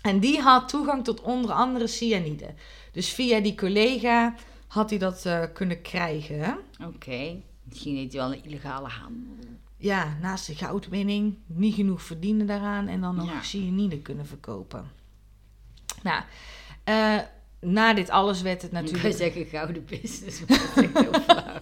[0.03, 2.55] en die had toegang tot onder andere cyanide.
[2.93, 4.35] Dus via die collega
[4.67, 6.59] had hij dat kunnen krijgen.
[6.87, 7.37] Oké.
[7.71, 9.37] Misschien heeft hij wel een illegale handel.
[9.77, 13.43] Ja, naast de goudwinning niet genoeg verdienen daaraan en dan nog Ja.
[13.43, 14.91] cyanide kunnen verkopen.
[16.03, 16.23] Nou,
[16.85, 17.19] eh,
[17.61, 19.03] na dit alles werd het Ik natuurlijk...
[19.09, 21.59] kan zeggen gouden business, maar dat vind ik heel flauw.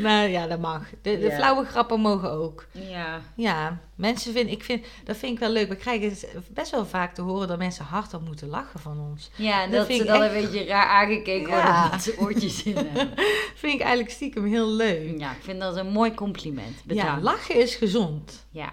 [0.00, 0.88] Nou ja, dat mag.
[1.02, 1.36] De, de Ja.
[1.36, 2.66] flauwe grappen mogen ook.
[2.72, 3.20] Ja.
[3.36, 5.68] Ja, mensen vinden, ik vind, dat vind ik wel leuk.
[5.68, 9.30] We krijgen het best wel vaak te horen dat mensen hardop moeten lachen van ons.
[9.36, 13.10] Ja, en Dat ze dan echt- een beetje raar aangekeken worden ze oortjes in hebben.
[13.60, 15.18] Vind ik eigenlijk stiekem heel leuk.
[15.20, 16.82] Ja, ik vind dat een mooi compliment.
[16.86, 18.46] Ja, lachen is gezond.
[18.50, 18.72] Ja.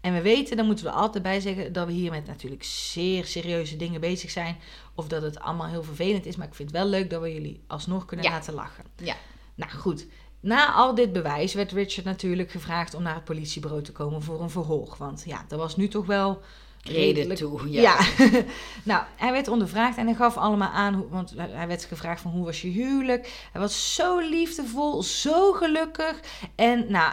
[0.00, 3.24] En we weten, daar moeten we altijd bij zeggen, dat we hier met natuurlijk zeer
[3.24, 4.56] serieuze dingen bezig zijn.
[4.94, 6.36] Of dat het allemaal heel vervelend is.
[6.36, 8.32] Maar ik vind het wel leuk dat we jullie alsnog kunnen Ja.
[8.32, 8.84] laten lachen.
[8.96, 9.14] Ja.
[9.54, 10.06] Nou goed,
[10.46, 14.40] na al dit bewijs werd Richard natuurlijk gevraagd om naar het politiebureau te komen voor
[14.40, 14.94] een verhoor.
[14.98, 16.40] Want ja, dat was nu toch wel
[16.82, 17.70] Reden redelijk- toe.
[17.70, 17.80] Ja.
[17.80, 17.98] Ja.
[18.82, 22.44] nou, hij werd ondervraagd en hij gaf allemaal aan, want hij werd gevraagd van hoe
[22.44, 23.48] was je huwelijk.
[23.52, 26.20] Hij was zo liefdevol, zo gelukkig.
[26.54, 27.12] En nou,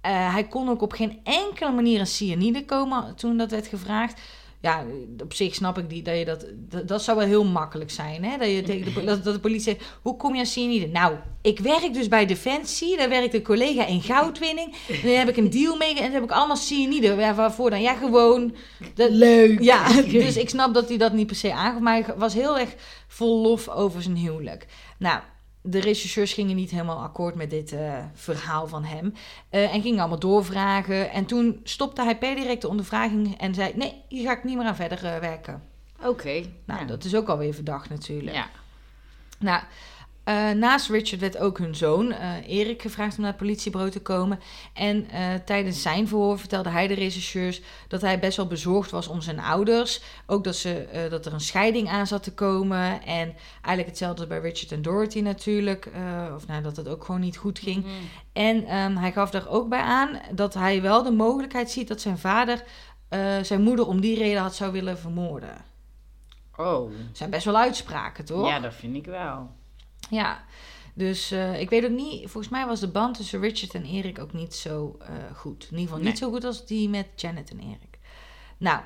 [0.00, 4.20] eh, hij kon ook op geen enkele manier een cyanide komen toen dat werd gevraagd.
[4.64, 4.84] Ja,
[5.22, 6.88] op zich snap ik die, dat je dat, dat...
[6.88, 8.38] dat zou wel heel makkelijk zijn, hè?
[8.38, 10.86] Dat, je tegen de, dat, dat de politie zegt, hoe kom je aan cyanide?
[10.86, 12.96] Nou, ik werk dus bij Defensie.
[12.96, 14.74] Daar werkt een collega in goudwinning.
[14.88, 15.88] En daar heb ik een deal mee.
[15.88, 17.14] En dan heb ik allemaal cyanide.
[17.34, 17.82] Waarvoor dan?
[17.82, 18.54] Ja, gewoon...
[18.94, 19.60] Dat, Leuk.
[19.60, 21.80] ja, dus ik snap dat hij dat niet per se aangaf.
[21.80, 22.74] Maar hij was heel erg
[23.06, 24.66] vol lof over zijn huwelijk.
[24.98, 25.20] Nou,
[25.66, 29.14] de rechercheurs gingen niet helemaal akkoord met dit eh, verhaal van hem.
[29.48, 31.10] eh, en gingen allemaal doorvragen.
[31.10, 33.72] En toen stopte hij per direct de ondervraging en zei...
[33.76, 35.62] Nee, hier ga ik niet meer aan verder eh, werken.
[36.02, 36.42] Oké.
[36.64, 36.86] Nou, ja.
[36.86, 38.36] dat is ook alweer verdacht natuurlijk.
[38.36, 38.48] Ja.
[39.38, 39.62] Nou,
[40.24, 44.02] eh, naast Richard werd ook hun zoon, eh, Erik, gevraagd om naar het politiebureau te
[44.02, 44.40] komen.
[44.72, 49.08] En eh, tijdens zijn verhoor vertelde hij de rechercheurs dat hij best wel bezorgd was
[49.08, 50.02] om zijn ouders.
[50.26, 53.02] Ook dat, ze, dat er een scheiding aan zat te komen.
[53.02, 55.90] En eigenlijk hetzelfde bij Richard en Dorothy natuurlijk.
[56.34, 57.84] of nou, dat het ook gewoon niet goed ging.
[57.84, 57.92] Mhm.
[58.32, 62.00] En ehm, hij gaf daar ook bij aan dat hij wel de mogelijkheid ziet dat
[62.00, 62.64] zijn vader
[63.42, 65.64] zijn moeder om die reden had zou willen vermoorden.
[66.56, 66.90] Oh.
[66.90, 68.46] Dat zijn best wel uitspraken, toch?
[68.46, 69.50] Ja, dat vind ik wel.
[70.10, 70.44] Ja,
[70.94, 74.18] dus eh, ik weet ook niet, volgens mij was de band tussen Richard en Erik
[74.18, 75.66] ook niet zo eh, goed.
[75.70, 77.98] In ieder geval niet zo goed als die met Janet en Erik.
[78.58, 78.80] Nou,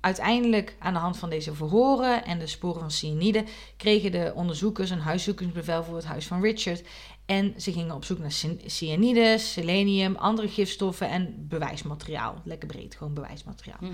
[0.00, 3.44] uiteindelijk aan de hand van deze verhoren en de sporen van cyanide
[3.76, 6.82] kregen de onderzoekers een huiszoekingsbevel voor het huis van Richard.
[7.26, 12.40] En ze gingen op zoek naar cyan- cyanide, selenium, andere gifstoffen en bewijsmateriaal.
[12.44, 13.78] Lekker breed, gewoon bewijsmateriaal.
[13.80, 13.92] Mhm.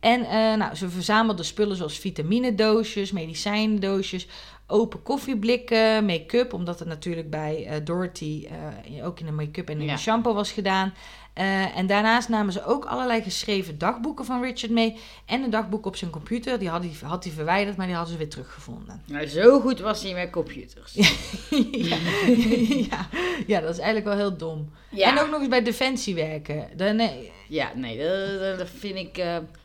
[0.00, 4.26] En eh, nou, ze verzamelden spullen zoals vitaminedoosjes, medicijndoosjes,
[4.74, 6.52] open koffieblikken, make-up.
[6.52, 8.46] Omdat het natuurlijk bij eh, Dorothy
[8.96, 9.92] eh, ook in de make-up en in Ja.
[9.94, 10.94] de shampoo was gedaan.
[11.32, 14.96] Eh, en daarnaast namen ze ook allerlei geschreven dagboeken van Richard mee.
[15.26, 16.58] En een dagboek op zijn computer.
[16.58, 19.02] Die had hij, had hij verwijderd, maar die hadden ze weer teruggevonden.
[19.06, 20.92] Nou, zo goed was hij met computers.
[21.90, 21.96] ja.
[22.90, 23.08] ja.
[23.46, 24.70] ja, dat is eigenlijk wel heel dom.
[24.90, 25.10] Ja.
[25.10, 26.68] En ook nog eens bij Defensie werken.
[26.76, 27.98] Dan, nee, Ja, nee,
[28.56, 29.24] dat, vind ik,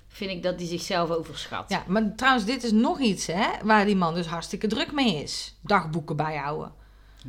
[0.09, 1.69] vind ik dat hij zichzelf overschat.
[1.69, 5.23] Ja, maar trouwens, dit is nog iets hè, waar die man dus hartstikke druk mee
[5.23, 5.55] is.
[5.61, 6.71] Dagboeken bijhouden.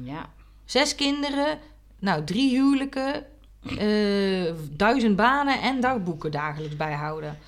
[0.03, 0.29] Ja.
[0.65, 1.59] Zes kinderen,
[1.99, 3.25] nou drie huwelijken,
[3.79, 7.39] eh, duizend banen en dagboeken dagelijks bijhouden.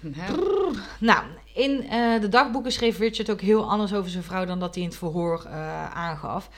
[0.00, 4.60] Nou, Nou, in eh, de dagboeken schreef Richard ook heel anders over zijn vrouw dan
[4.60, 6.50] dat hij in het verhoor eh, aangaf.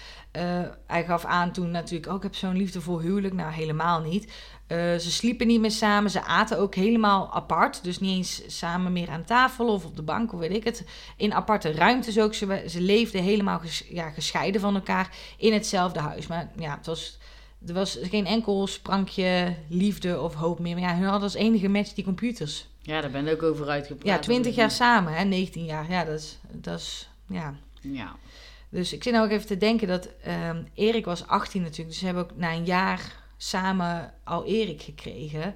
[0.87, 3.35] Hij gaf aan toen natuurlijk, oh ik heb zo'n liefdevol huwelijk.
[3.35, 4.33] Nou, helemaal niet.
[4.69, 7.85] Eh, ze sliepen niet meer samen, ze aten ook helemaal apart.
[7.85, 10.85] Dus niet eens samen meer aan tafel of op de bank of weet ik het.
[11.17, 12.35] In aparte ruimtes ook.
[12.35, 16.27] Ze, ze leefden helemaal ges- ja, gescheiden van elkaar in hetzelfde huis.
[16.27, 17.19] Maar ja, het was...
[17.67, 20.75] Er was geen enkel sprankje liefde of hoop meer.
[20.79, 22.67] Maar ja, hun hadden als enige match die computers.
[22.83, 24.07] ja, daar ben ik ook over uitgepraat.
[24.07, 25.91] Ja, 20 jaar samen, hè, 19 jaar.
[25.91, 27.55] Ja, dat is, dat is ja.
[27.81, 28.17] Ja.
[28.69, 31.89] Dus ik zit nou ook even te denken dat ehm, Erik was 18 natuurlijk.
[31.89, 35.55] Dus ze hebben ook na een jaar samen al Erik gekregen.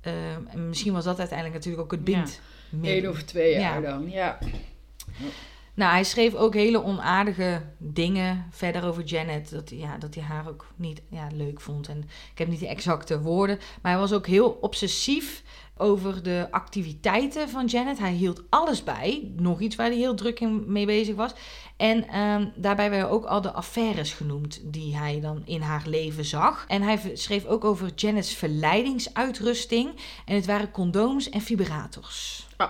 [0.00, 2.14] Ehm, en misschien was dat uiteindelijk natuurlijk ook het Ja.
[2.16, 2.40] bind.
[2.82, 3.90] Eén of twee jaar Ja.
[3.90, 4.38] dan, ja.
[5.74, 9.50] Nou, hij schreef ook hele onaardige dingen verder over Janet.
[9.50, 11.88] Dat, hij- ja, dat hij haar ook niet ja, leuk vond.
[11.88, 11.98] En
[12.32, 13.58] ik heb niet de exacte woorden.
[13.82, 15.42] Maar hij was ook heel obsessief
[15.76, 17.98] over de activiteiten van Janet.
[17.98, 19.32] Hij hield alles bij.
[19.36, 21.32] Nog iets waar hij heel druk in mee bezig was.
[21.80, 26.24] En ehm, daarbij werden ook al de affaires genoemd die hij dan in haar leven
[26.24, 26.64] zag.
[26.68, 29.90] En hij schreef ook over Janet's verleidingsuitrusting.
[30.24, 32.46] En het waren condooms en vibrators.
[32.58, 32.68] Oh,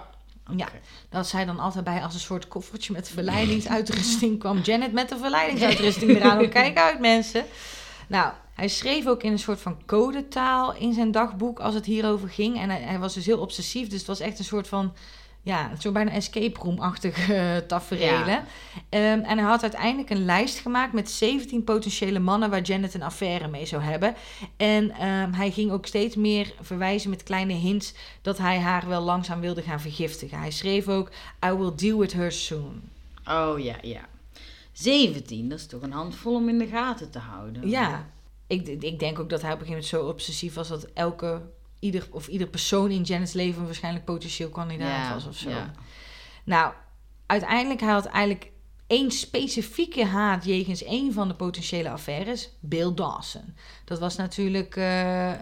[0.57, 0.69] Ja,
[1.09, 4.59] dat zij dan altijd bij als een soort koffertje met verleidingsuitrusting kwam.
[4.59, 6.39] Janet met de verleidingsuitrusting eraan.
[6.39, 7.45] Ook kijk uit, mensen.
[8.07, 12.29] Nou, hij schreef ook in een soort van codetaal in zijn dagboek als het hierover
[12.29, 12.59] ging.
[12.61, 13.89] En hij, hij was dus heel obsessief.
[13.89, 14.93] Dus het was echt een soort van,
[15.43, 18.27] ja, zo bijna escape room-achtige uh, tafereelen.
[18.27, 18.45] Ja.
[18.89, 23.03] Ehm, en hij had uiteindelijk een lijst gemaakt met 17 potentiële mannen waar Janet een
[23.03, 24.15] affaire mee zou hebben.
[24.57, 29.03] En ehm, hij ging ook steeds meer verwijzen met kleine hints dat hij haar wel
[29.03, 30.39] langzaam wilde gaan vergiftigen.
[30.39, 31.11] Hij schreef ook:
[31.47, 32.83] I will deal with her soon.
[33.29, 34.09] Oh ja, ja.
[34.73, 37.69] 17, dat is toch een handvol om in de gaten te houden.
[37.69, 38.07] Ja,
[38.47, 41.43] ik, ik denk ook dat hij op een gegeven moment zo obsessief was dat elke,
[41.81, 45.51] ieder, of ieder persoon in Janet's leven waarschijnlijk potentieel kandidaat Ja, was of zo.
[45.51, 45.71] ja.
[46.45, 46.73] Nou,
[47.27, 48.51] uiteindelijk hij had eigenlijk
[48.87, 53.55] één specifieke haat jegens één van de potentiële affaires, Bill Dawson.
[53.85, 55.33] Dat was natuurlijk eh,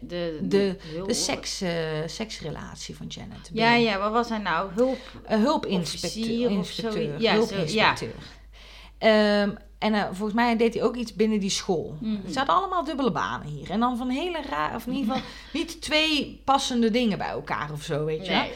[0.00, 0.76] De, de,
[1.06, 1.72] de, seks, eh,
[2.06, 3.50] seksrelatie van Janet.
[3.52, 3.82] Ja, Bill.
[3.82, 4.72] ja, wat was hij nou?
[4.74, 4.98] Hulp?
[5.26, 6.46] Een hulpinspecteur.
[6.46, 7.20] Of inspecteur.
[7.20, 8.06] Ja, zo-.
[8.98, 11.96] Ehm, en eh, volgens mij deed hij ook iets binnen die school.
[12.00, 12.30] Mhm.
[12.30, 13.70] Ze hadden allemaal dubbele banen hier.
[13.70, 17.72] En dan van hele raar, of in ieder geval niet twee passende dingen bij elkaar
[17.72, 18.32] of zo, weet je.
[18.32, 18.52] Nee.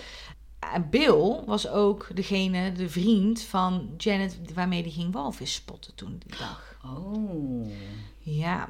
[0.72, 6.22] En Bill was ook degene, de vriend van Janet, waarmee die ging walvis spotten toen
[6.26, 6.76] die dag.
[6.84, 7.66] Oh.
[8.18, 8.68] Ja.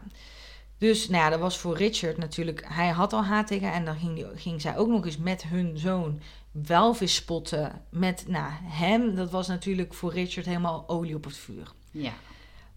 [0.78, 2.64] Dus nou ja, dat was voor Richard natuurlijk.
[2.68, 5.18] Hij had al haat tegen haar en dan ging, die, ging zij ook nog eens
[5.18, 9.14] met hun zoon walvis spotten met nou, hem.
[9.14, 11.72] Dat was natuurlijk voor Richard helemaal olie op het vuur.
[11.90, 12.12] Ja.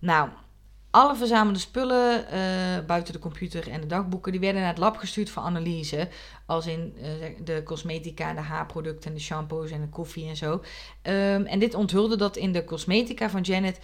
[0.06, 0.30] Nou,
[0.91, 4.97] alle verzamelde spullen eh, buiten de computer en de dagboeken, die werden naar het lab
[4.97, 6.08] gestuurd voor analyse.
[6.45, 7.10] Als in eh,
[7.43, 10.62] de cosmetica, de haarproducten, de shampoos en de koffie en zo.
[11.01, 13.80] Ehm, en dit onthulde dat in de cosmetica van Janet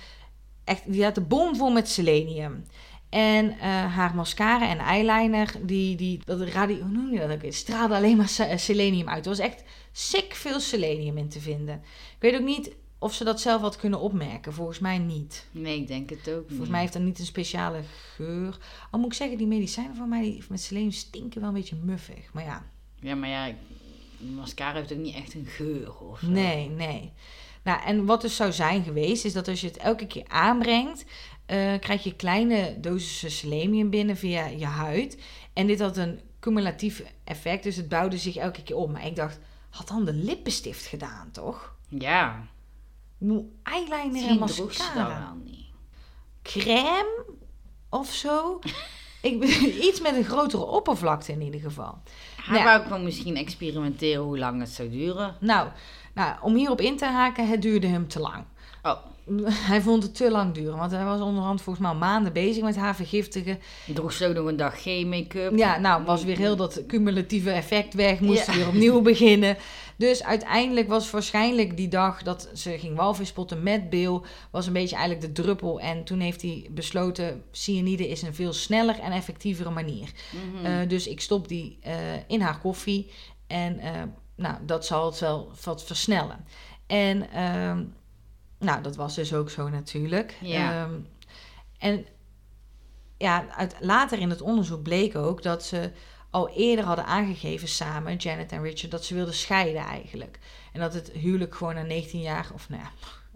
[0.63, 2.65] echt, die had de bom vol met selenium.
[3.09, 7.41] En eh, haar mascara en eyeliner, die, die dat radio, hoe noem je dat ook
[7.41, 7.53] weer?
[7.53, 9.23] Straalde alleen maar se- selenium uit.
[9.23, 11.75] Er was echt sick veel selenium in te vinden.
[12.15, 14.53] Ik weet ook niet of ze dat zelf had kunnen opmerken.
[14.53, 15.47] Volgens mij niet.
[15.51, 17.81] Nee, ik denk het ook Volgens mij heeft dat niet een speciale
[18.15, 18.57] geur.
[18.91, 21.75] Al moet ik zeggen, die medicijnen van mij die met selenium stinken wel een beetje
[21.75, 22.33] muffig.
[22.33, 22.65] Maar ja,
[22.99, 23.53] Ja, maar ja,
[24.17, 26.27] mascara heeft ook niet echt een geur of zo.
[26.27, 27.11] nee, nee.
[27.63, 31.05] Nou, en wat dus zou zijn geweest, is dat als je het elke keer aanbrengt,
[31.45, 35.17] eh, krijg je kleine dosissen selenium binnen via je huid.
[35.53, 38.91] En dit had een cumulatief effect, dus het bouwde zich elke keer op.
[38.91, 39.39] Maar ik dacht,
[39.69, 41.75] had dan de lippenstift gedaan, toch?
[41.87, 42.47] Ja.
[43.21, 45.07] Bedoel, Eyeliner en mascara.
[45.07, 45.65] wel niet.
[46.41, 47.25] crème
[47.89, 48.59] of zo.
[49.21, 49.43] Ik,
[49.83, 52.01] iets met een grotere oppervlakte in ieder geval.
[52.41, 52.63] Hij Ja.
[52.63, 55.35] wou gewoon misschien experimenteren hoe lang het zou duren.
[55.39, 55.69] Nou,
[56.13, 58.43] nou, om hierop in te haken, het duurde hem te lang.
[58.83, 58.97] Oh,
[59.71, 60.77] hij vond het te lang duren.
[60.77, 63.59] Want hij was onderhand volgens mij al maanden bezig met haar vergiftigen.
[63.93, 65.57] Droeg zo nog een dag geen make-up.
[65.57, 68.19] Ja, nou was weer heel dat cumulatieve effect weg.
[68.19, 68.53] Moest Ja.
[68.53, 69.57] weer opnieuw beginnen.
[69.95, 74.21] Dus uiteindelijk was waarschijnlijk die dag dat ze ging walvis spotten met Bill...
[74.51, 75.79] was een beetje eigenlijk de druppel.
[75.79, 77.43] En toen heeft hij besloten...
[77.51, 80.09] cyanide is een veel sneller en effectievere manier.
[80.31, 80.65] Mhm.
[80.65, 81.93] Eh, dus ik stop die eh,
[82.27, 83.11] in haar koffie.
[83.47, 83.91] En eh,
[84.35, 86.45] nou, dat zal het wel wat versnellen.
[86.87, 87.83] En ehm,
[88.61, 90.37] nou, dat was dus ook zo natuurlijk.
[90.41, 90.83] Ja.
[90.83, 90.93] Ehm,
[91.77, 92.05] en
[93.17, 95.91] ja, uit, later in het onderzoek bleek ook dat ze
[96.29, 100.39] al eerder hadden aangegeven samen, Janet en Richard, dat ze wilden scheiden eigenlijk.
[100.73, 102.91] En dat het huwelijk gewoon na 19 jaar, of nou ja,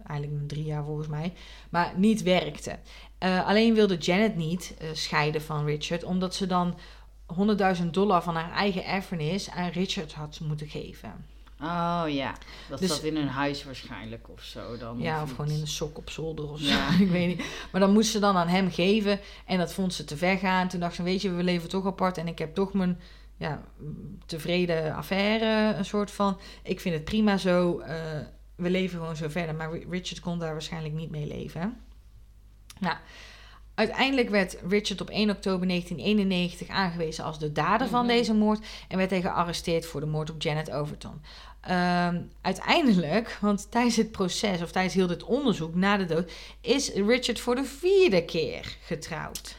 [0.06, 1.32] eigenlijk na drie jaar volgens mij,
[1.70, 2.78] maar niet werkte.
[3.18, 6.78] Eh, alleen wilde Janet niet eh, scheiden van Richard, omdat ze dan
[7.80, 11.26] 100.000 dollar van haar eigen erfenis aan Richard had moeten geven.
[11.60, 12.34] Oh ja,
[12.68, 14.98] dat Dus- zat in hun huis waarschijnlijk of zo dan.
[14.98, 16.66] Ja, of gewoon in de sok op zolder of zo.
[16.66, 16.88] Ja.
[17.04, 17.46] ik weet niet.
[17.72, 19.20] Maar dan moest ze dan aan hem geven.
[19.46, 20.68] En dat vond ze te ver gaan.
[20.68, 22.18] Toen dacht ze, weet je, we leven toch apart.
[22.18, 23.00] En ik heb toch mijn
[23.36, 23.62] ja,
[24.26, 26.38] tevreden affaire, een soort van.
[26.62, 27.78] Ik vind het prima zo.
[27.78, 27.96] eh,
[28.56, 29.54] we leven gewoon zo verder.
[29.54, 31.60] Maar Richard kon daar waarschijnlijk niet mee leven.
[31.60, 31.66] hè.
[32.80, 32.96] Nou,
[33.76, 38.14] uiteindelijk werd Richard op 1 oktober 1991 aangewezen als de dader van Mhm.
[38.14, 38.66] deze moord.
[38.88, 41.20] En werd hij gearresteerd voor de moord op Janet Overton.
[41.60, 46.92] Ehm, uiteindelijk, want tijdens het proces of tijdens heel dit onderzoek na de dood, is
[46.92, 49.56] Richard voor de vierde keer getrouwd.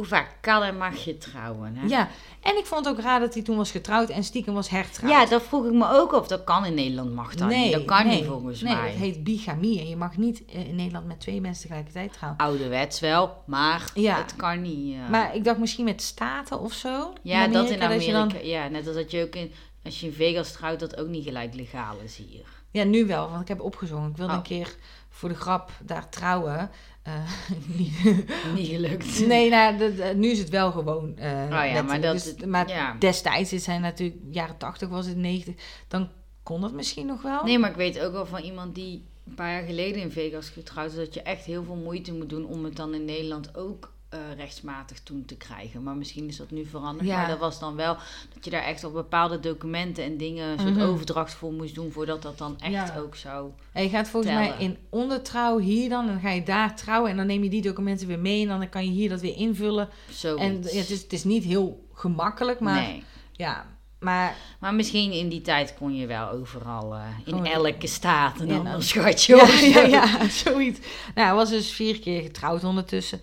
[0.00, 1.76] Hoe vaak kan en mag je trouwen?
[1.76, 1.86] Hè?
[1.86, 2.08] Ja,
[2.42, 5.12] en ik vond het ook raar dat hij toen was getrouwd en stiekem was hertrouwd.
[5.12, 7.72] Ja, dat vroeg ik me ook of dat kan in Nederland mag dat niet.
[7.72, 8.88] Dat kan nee, niet volgens nee, mij.
[8.90, 12.40] het heet bigamie en je mag niet eh, in Nederland met twee mensen tegelijkertijd trouwen.
[12.40, 14.16] Ouderwets wel, maar Ja.
[14.16, 14.96] het kan niet.
[15.10, 17.12] Maar ik dacht misschien met staten of zo.
[17.22, 18.12] ja, dat in dat Amerika.
[18.26, 19.52] dan- Ja, net als dat je ook in,
[19.84, 22.44] als je in Vegas trouwt, dat ook niet gelijk legaal is hier.
[22.70, 24.10] ja, nu wel, want ik heb opgezongen.
[24.10, 24.38] Ik wilde Oh.
[24.38, 24.74] een keer
[25.10, 26.70] voor de grap daar trouwen.
[27.02, 27.14] Eh,
[27.78, 28.24] niet-
[28.54, 29.26] niet gelukt.
[29.26, 31.16] nee, nou, de- de- nu is het wel gewoon.
[31.16, 32.96] eh, Oh ja, maar dat- dus- maar ja.
[32.98, 35.54] destijds, dit zijn natuurlijk jaren 80 was het 90,
[35.88, 36.08] dan
[36.42, 37.44] kon dat misschien nog wel.
[37.44, 40.48] Nee, maar ik weet ook wel van iemand die een paar jaar geleden in Vegas
[40.48, 43.56] getrouwd is, dat je echt heel veel moeite moet doen om het dan in Nederland
[43.56, 45.82] ook eh, rechtsmatig toen te krijgen.
[45.82, 47.08] Maar misschien is dat nu veranderd.
[47.08, 47.16] Ja.
[47.16, 47.96] Maar dat was dan wel
[48.34, 50.84] dat je daar echt op bepaalde documenten en dingen een soort Mhm.
[50.86, 52.94] overdracht voor moest doen voordat dat dan echt Ja.
[52.98, 53.50] ook zou.
[53.72, 54.48] En je gaat volgens tellen.
[54.48, 57.50] mij in ondertrouw hier dan, en dan ga je daar trouwen en dan neem je
[57.50, 59.88] die documenten weer mee en dan kan je hier dat weer invullen.
[60.10, 60.42] Zoiets.
[60.42, 63.04] En ja, het, is, het is niet heel gemakkelijk, maar Nee.
[63.32, 63.66] ja,
[63.98, 68.48] maar Maar misschien in die tijd kon je wel overal, eh, in elke staat een
[68.48, 69.66] Ja, ander schatje zo.
[69.66, 70.78] ja, ja, zoiets.
[71.14, 73.20] Nou, hij was dus vier keer getrouwd ondertussen.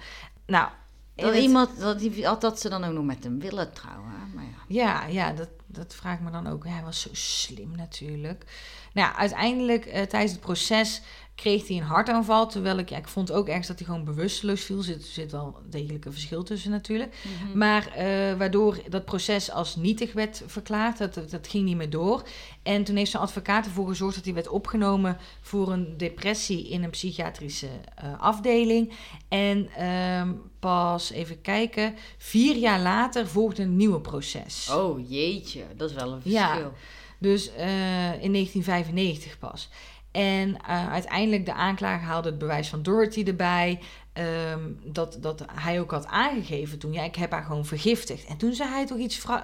[0.47, 0.69] Nou,
[1.15, 4.11] Dat het- iemand, dat, die- dat ze dan ook nog met hem willen trouwen.
[4.33, 4.49] Maar ja.
[4.67, 6.65] Ja, ja dat, dat vraag ik me dan ook.
[6.65, 8.43] Hij was zo slim natuurlijk.
[8.93, 11.01] Nou ja, uiteindelijk eh, tijdens het proces
[11.37, 12.47] kreeg hij een hartaanval.
[12.47, 14.77] Terwijl ik, ja, ik vond ook ergens dat hij gewoon bewusteloos viel.
[14.77, 17.15] Er zit, zit wel degelijk een verschil tussen natuurlijk.
[17.53, 20.97] Maar eh, waardoor dat proces als nietig werd verklaard.
[20.97, 22.23] Dat, dat, ging niet meer door.
[22.63, 26.83] En toen heeft zijn advocaat ervoor gezorgd dat hij werd opgenomen voor een depressie in
[26.83, 28.93] een psychiatrische eh, afdeling.
[29.27, 34.69] En ehm, pas even kijken, vier jaar later volgde een nieuwe proces.
[34.71, 36.47] Oh jeetje, dat is wel een Ja.
[36.47, 36.73] verschil.
[37.19, 39.69] Dus eh, in 1995 pas.
[40.11, 43.79] En eh, uiteindelijk de aanklager haalde het bewijs van Dorothy erbij.
[44.13, 46.93] ehm, dat, dat hij ook had aangegeven toen.
[46.93, 48.25] Ja, ik heb haar gewoon vergiftigd.
[48.25, 49.37] En toen zei hij toch iets eh,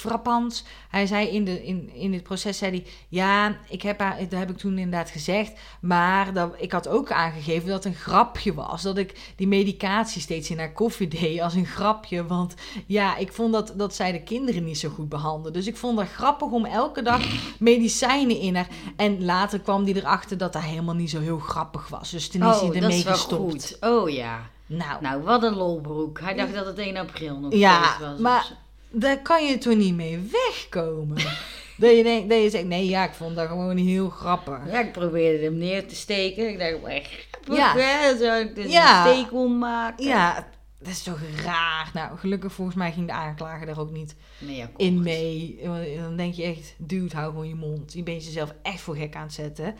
[0.00, 0.64] frappants.
[0.88, 2.86] Hij zei in, de, in, in het proces, zei hij...
[3.08, 5.52] Ja, ik heb haar, dat heb ik toen inderdaad gezegd.
[5.80, 8.82] Maar dat, ik had ook aangegeven dat het een grapje was.
[8.82, 12.26] Dat ik die medicatie steeds in haar koffie deed als een grapje.
[12.26, 12.54] Want
[12.86, 15.50] ja, ik vond dat, dat zij de kinderen niet zo goed behandelde.
[15.50, 17.20] Dus ik vond het grappig om elke dag
[17.58, 18.68] medicijnen in haar...
[18.96, 22.10] En later kwam die erachter dat dat helemaal niet zo heel grappig was.
[22.10, 23.50] Dus toen is Oh, hij dat ermee is wel gestopt.
[23.50, 23.76] goed.
[23.80, 24.40] Oh ja.
[24.66, 26.20] Nou, Nou, wat een lolbroek.
[26.20, 28.12] Hij dacht dat het 1 april nog Ja, was.
[28.12, 28.52] of maar-.
[28.90, 31.16] Daar kan je toch niet mee wegkomen?
[31.80, 34.58] dat, je denkt, dat je zegt, nee ja, ik vond dat gewoon heel grappig.
[34.66, 36.48] Ja, ik probeerde hem neer te steken.
[36.48, 38.16] Ik dacht, echt Ja.
[38.16, 39.06] zou ik dus Ja.
[39.06, 40.04] een steek maken?
[40.04, 41.90] Ja, dat is toch raar.
[41.94, 45.60] Nou, gelukkig volgens mij ging de aanklager daar ook niet Nee, in mee.
[46.02, 47.92] Dan denk je echt, dude, hou gewoon je mond.
[47.92, 49.76] Je bent jezelf echt voor gek aan het zetten.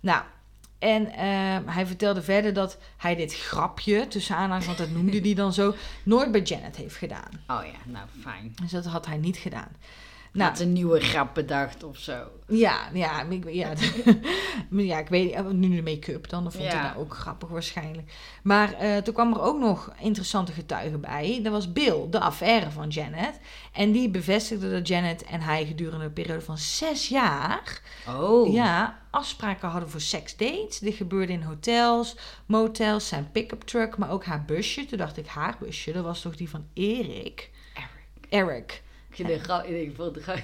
[0.00, 0.22] Nou,
[0.78, 5.34] en ehm, hij vertelde verder dat hij dit grapje, tussen aanhalingstekens, want dat noemde hij
[5.34, 7.30] dan zo, nooit bij Janet heeft gedaan.
[7.46, 8.54] Oh ja, nou fijn.
[8.62, 9.68] Dus dat had hij niet gedaan.
[10.32, 12.26] Nou, Had een nieuwe grap bedacht of zo.
[12.48, 13.72] ja, ja, ik, ja,
[14.70, 16.88] ja, ik weet niet, nu de make-up dan, dan vond Ja.
[16.88, 18.12] dat ook grappig waarschijnlijk.
[18.42, 21.40] Maar eh, toen kwam er ook nog interessante getuigen bij.
[21.42, 23.40] Dat was Bill, de affaire van Janet.
[23.72, 28.52] En die bevestigde dat Janet en hij gedurende een periode van zes jaar Oh.
[28.52, 30.78] ja, afspraken hadden voor seksdates.
[30.78, 32.16] Dit gebeurde in hotels,
[32.46, 34.86] motels, zijn pick-up truck, maar ook haar busje.
[34.86, 37.50] Toen dacht ik, haar busje, dat was toch die van Erik?
[37.74, 37.88] Eric.
[38.28, 38.82] Eric.
[39.18, 40.38] Ik vind het grap- ik vond het grap-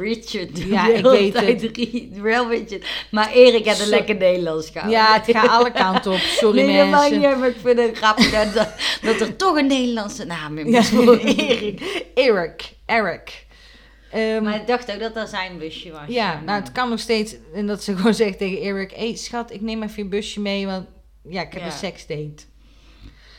[0.00, 0.58] Richard.
[0.58, 2.20] Ja, de ik weet het.
[2.20, 2.86] Wel Richard.
[3.10, 4.98] Maar Erik had een lekker Nederlands gehouden.
[4.98, 6.18] Ja, het gaat alle kanten op.
[6.18, 7.28] Sorry nee, dat maakt mensen.
[7.28, 8.54] uit, maar ik vind het grappig dat,
[9.02, 11.22] dat, er toch een Nederlandse naam in moet.
[12.14, 12.72] Erik.
[12.86, 13.46] Eric.
[14.10, 16.00] Ehm, Maar ik dacht ook dat dat zijn busje was.
[16.08, 17.34] ja, nou het kan nog steeds.
[17.54, 20.40] En dat ze gewoon zegt tegen Eric: Hé hey, schat, ik neem even je busje
[20.40, 20.86] mee, want
[21.28, 21.66] ja, ik heb Ja.
[21.66, 22.42] een seksdate.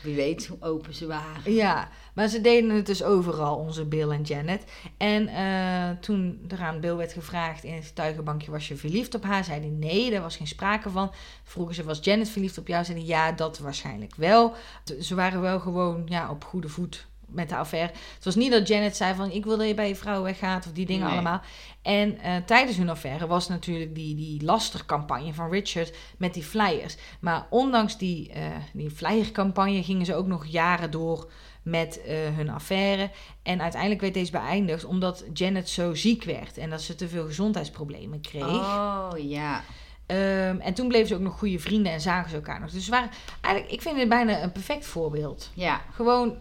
[0.03, 1.53] Wie weet hoe open ze waren.
[1.53, 4.63] Ja, maar ze deden het dus overal, onze Bill en Janet.
[4.97, 9.23] En eh, toen er aan Bill werd gevraagd in het getuigenbankje: was je verliefd op
[9.23, 9.43] haar?
[9.43, 11.11] Zei hij nee, daar was geen sprake van.
[11.43, 12.85] Vroegen ze: was Janet verliefd op jou?
[12.85, 14.53] Zei hij ja, dat waarschijnlijk wel.
[15.01, 17.91] Ze waren wel gewoon ja, op goede voet met de affaire.
[18.15, 20.65] Het was niet dat Janet zei van ik wil dat je bij je vrouw weggaat
[20.65, 21.13] of die dingen Nee.
[21.13, 21.41] allemaal.
[21.81, 26.97] En eh, tijdens hun affaire was natuurlijk die, die lastercampagne van Richard met die flyers.
[27.19, 28.43] Maar ondanks die, eh
[28.73, 31.31] die flyercampagne gingen ze ook nog jaren door
[31.65, 33.09] met eh, hun affaire.
[33.43, 37.25] En uiteindelijk werd deze beëindigd omdat Janet zo ziek werd en dat ze te veel
[37.25, 38.43] gezondheidsproblemen kreeg.
[38.43, 39.63] Oh, ja.
[40.05, 42.71] Ehm, en toen bleven ze ook nog goede vrienden en zagen ze elkaar nog.
[42.71, 43.09] Dus waren
[43.41, 45.51] eigenlijk, ik vind het bijna een perfect voorbeeld.
[45.53, 45.81] Ja.
[45.91, 46.37] Gewoon,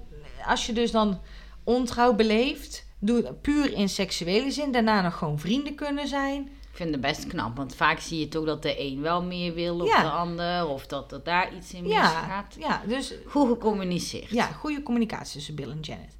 [0.47, 1.21] als je dus dan
[1.65, 6.49] ontrouw beleeft, doe het puur in seksuele zin, daarna nog gewoon vrienden kunnen zijn.
[6.75, 9.55] Ik vind het best knap, want vaak zie je toch dat de een wel meer
[9.55, 10.03] wil Ja.
[10.03, 10.67] de ander.
[10.69, 12.57] Of dat er daar iets in Ja, misgaat.
[12.59, 14.31] ja, dus Goed gecommuniceerd.
[14.31, 16.17] ja, goede communicatie tussen Bill en Janet.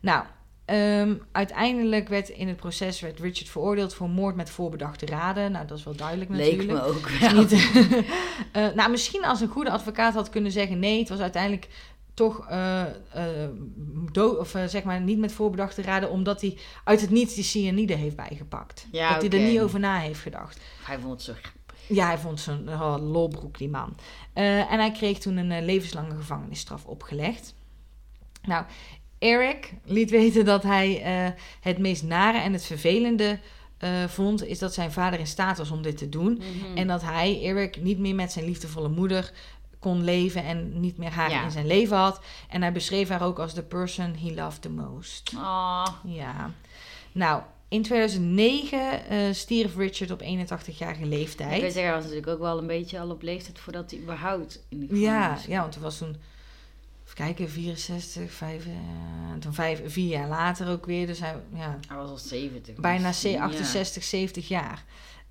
[0.00, 0.24] Nou,
[0.64, 5.52] ehm, uiteindelijk werd in het proces werd Richard veroordeeld voor moord met voorbedachte raden.
[5.52, 6.82] Nou, dat is wel duidelijk Leek natuurlijk.
[6.84, 7.34] me ook wel.
[7.34, 7.70] niet.
[8.52, 11.68] Eh, nou, misschien als een goede advocaat had kunnen zeggen: nee, het was uiteindelijk
[12.18, 13.48] toch eh, eh,
[14.12, 17.44] dood, of eh, zeg maar niet met voorbedachte raden, omdat hij uit het niets die
[17.44, 18.86] cyanide heeft bijgepakt.
[18.92, 20.60] Ja, dat hij er niet over na heeft gedacht.
[20.82, 21.32] Hij vond het zo.
[21.94, 23.96] Ja, hij vond zo'n oh, lolbroek, die man.
[24.32, 27.54] En hij kreeg toen een levenslange gevangenisstraf opgelegd.
[28.42, 28.64] Nou,
[29.18, 31.02] Eric liet weten dat hij
[31.60, 33.38] het meest nare en het vervelende
[34.06, 36.32] vond, is dat zijn vader in staat was om dit te doen.
[36.32, 36.76] Mhm.
[36.76, 39.32] En dat hij, Eric, niet meer met zijn liefdevolle moeder
[39.78, 41.44] kon leven en niet meer haar Ja.
[41.44, 42.20] in zijn leven had.
[42.48, 45.32] En hij beschreef haar ook als the person he loved the most.
[45.36, 46.50] Oh, Ja.
[47.12, 51.50] Nou, in 2009 eh, stierf Richard op 81-jarige ik leeftijd.
[51.50, 54.64] wil zeggen, hij was natuurlijk ook wel een beetje al op leeftijd voordat hij überhaupt
[54.68, 56.16] in de Ja, ja, want toen was toen,
[57.04, 58.72] even kijken, 64, 5, eh,
[59.40, 61.06] toen vijf, vier jaar later ook weer.
[61.06, 62.74] Dus hij, ja, Hij was al 70.
[62.74, 63.42] bijna dus, C- ja.
[63.44, 64.84] 68, 70 jaar.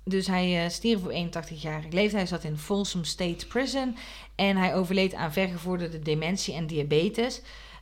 [0.07, 2.11] Dus hij eh, stierf op 81-jarige leeftijd.
[2.11, 3.95] Hij zat in Folsom State Prison.
[4.35, 7.41] En hij overleed aan vergevorderde dementie en diabetes.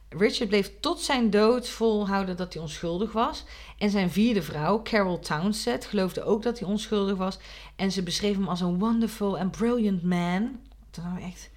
[0.10, 3.44] Richard bleef tot zijn dood volhouden dat hij onschuldig was.
[3.78, 7.38] En zijn vierde vrouw, Carol Townsend, geloofde ook dat hij onschuldig was.
[7.76, 10.60] En ze beschreef hem als een wonderful and brilliant man.
[10.92, 11.50] Dat nou echt...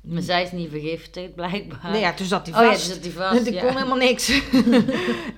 [0.00, 1.90] Maar zij is niet vergiftigd, blijkbaar.
[1.90, 2.84] Nee, ja, toen zat hij Oh ja, vast.
[2.84, 3.60] toen zat hij vast, Die ja.
[3.60, 4.28] kon helemaal niks.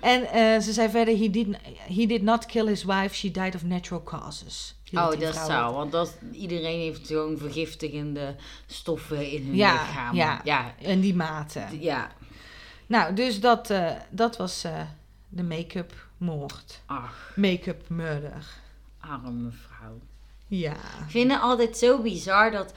[0.00, 1.46] en eh, ze zei verder, he did,
[1.94, 4.74] he did not kill his wife, she died of natural causes.
[4.92, 5.74] Oh, dat zou.
[5.74, 10.14] Want dat, iedereen heeft gewoon vergiftigende stoffen in hun Ja, lichaam.
[10.14, 10.40] ja.
[10.44, 10.74] ja.
[10.78, 11.62] In die mate.
[11.80, 12.10] Ja.
[12.86, 14.80] Nou, dus dat, eh, dat was eh,
[15.28, 16.80] de make-up moord.
[16.86, 18.44] Ach, Make-up murder.
[19.00, 19.98] arme vrouw.
[20.46, 20.72] Ja.
[20.72, 22.72] Ik vind het altijd zo bizar dat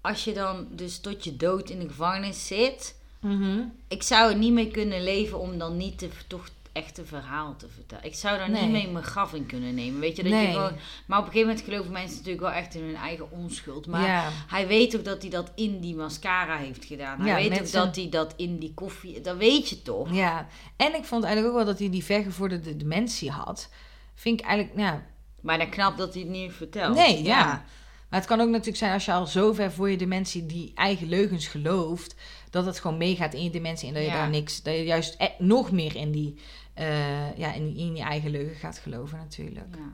[0.00, 2.98] als je dan dus tot je dood in de gevangenis zit...
[3.20, 3.58] Mhm.
[3.88, 7.56] Ik zou er niet mee kunnen leven om dan niet te, toch het echte verhaal
[7.56, 8.04] te vertellen.
[8.04, 8.62] Ik zou daar Nee.
[8.62, 10.00] niet mee mijn graf in kunnen nemen.
[10.00, 10.46] Weet je, dat Nee.
[10.46, 10.72] je gewoon...
[11.06, 13.86] Maar op een gegeven moment geloven mensen natuurlijk wel echt in hun eigen onschuld.
[13.86, 14.28] Maar ja.
[14.48, 17.20] hij weet ook dat hij dat in die mascara heeft gedaan.
[17.20, 19.20] Hij Ja, weet ook zijn- dat hij dat in die koffie...
[19.20, 20.14] Dat weet je toch?
[20.14, 20.46] ja.
[20.76, 23.68] En ik vond eigenlijk ook wel dat hij die vergevorderde dementie had.
[24.14, 25.06] Vind ik eigenlijk, ja,
[25.40, 26.94] Maar dan knap dat hij het niet vertelt.
[26.96, 27.64] Nee, ja.
[28.10, 30.72] Maar het kan ook natuurlijk zijn als je al zo ver voor je dementie die
[30.74, 32.14] eigen leugens gelooft,
[32.50, 34.14] dat het gewoon meegaat in je dementie en dat je Ja.
[34.14, 36.40] daar niks, dat je juist e- nog meer in die,
[36.74, 39.74] eh, ja, in, in je eigen leugen gaat geloven natuurlijk.
[39.76, 39.92] Ja.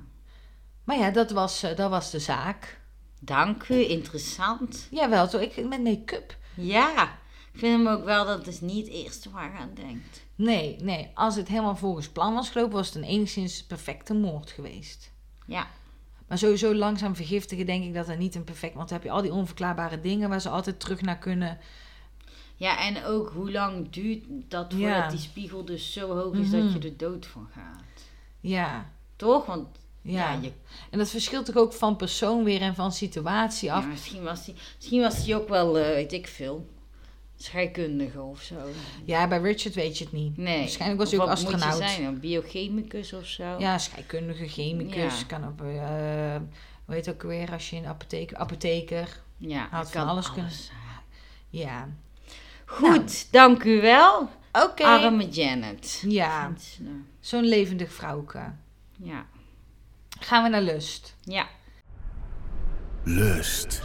[0.85, 2.81] Maar ja, dat was, eh, dat was de zaak.
[3.21, 4.89] Dank u, interessant.
[4.91, 6.37] Jawel, zo, ik met make-up.
[6.55, 7.19] Ja,
[7.53, 10.25] ik vind hem ook wel dat is niet het eerste waar je aan denkt.
[10.35, 14.51] Nee, nee, als het helemaal volgens plan was gelopen, was het een enigszins perfecte moord
[14.51, 15.13] geweest.
[15.47, 15.67] Ja,
[16.29, 18.75] Maar sowieso langzaam vergiftigen denk ik dat dat niet een perfect...
[18.75, 21.59] Want dan heb je al die onverklaarbare dingen waar ze altijd terug naar kunnen.
[22.57, 25.09] Ja, en ook hoe lang duurt dat voordat Ja.
[25.09, 26.87] die spiegel dus zo hoog is dat je Mhm.
[26.87, 27.83] er dood van gaat.
[28.41, 29.47] Ja, Toch?
[29.47, 29.67] Want
[30.03, 30.39] ja, ja.
[30.43, 30.53] je,
[30.91, 33.87] En dat verschilt toch ook van persoon weer en van situatie ja, af.
[33.87, 36.69] misschien, was die, misschien was die ook wel, eh, weet ik veel,
[37.37, 38.55] scheikundige of zo.
[39.05, 40.37] Ja, bij Richard weet je het niet.
[40.37, 40.59] Nee.
[40.59, 41.91] Waarschijnlijk was hij ook wat moet je astronaut.
[41.91, 42.05] zijn?
[42.05, 43.57] Een biochemicus of zo?
[43.59, 45.21] Ja, scheikundige, chemicus.
[45.21, 45.27] Ja.
[45.27, 46.37] Kan op, eh
[46.85, 49.21] hoe heet ook weer als je in de apotheek, apotheker.
[49.37, 50.77] ja Had van kan alles kunnen- zijn.
[51.51, 51.89] Ja.
[52.65, 54.85] Goed, dank u wel, Oké.
[54.85, 56.03] arme Janet.
[56.09, 56.87] Ja, eh,
[57.21, 58.53] zo'n levendig vrouwke.
[58.97, 59.27] Ja.
[60.21, 61.15] Gaan we naar lust.
[61.25, 61.47] ja.
[63.05, 63.83] Lust.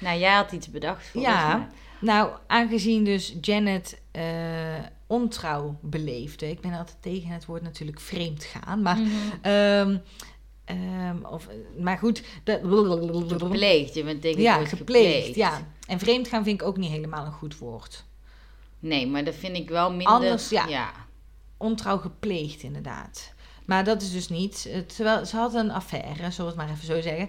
[0.00, 1.68] Nou, jij had iets bedacht voor Ja,
[2.00, 4.22] nou, aangezien dus Janet eh,
[5.06, 6.50] ontrouw beleefde.
[6.50, 8.82] Ik ben altijd tegen het woord natuurlijk vreemd gaan.
[8.82, 9.10] Maar, Mhm.
[9.42, 9.96] ehm,
[10.64, 11.48] ehm, of,
[11.78, 12.22] maar goed.
[12.44, 12.60] Dat,
[13.28, 15.34] Gepleegd, je bent tegen het ja, woord gepleegd.
[15.34, 15.66] Ja.
[15.86, 18.04] En vreemd gaan vind ik ook niet helemaal een goed woord.
[18.78, 20.06] Nee, maar dat vind ik wel minder...
[20.14, 20.66] Anders, ja.
[20.66, 20.90] ja.
[21.56, 23.32] Ontrouw gepleegd, inderdaad.
[23.66, 24.68] Maar dat is dus niet.
[24.72, 27.28] eh, Terwijl ze had een affaire, zullen we het maar even zo zeggen.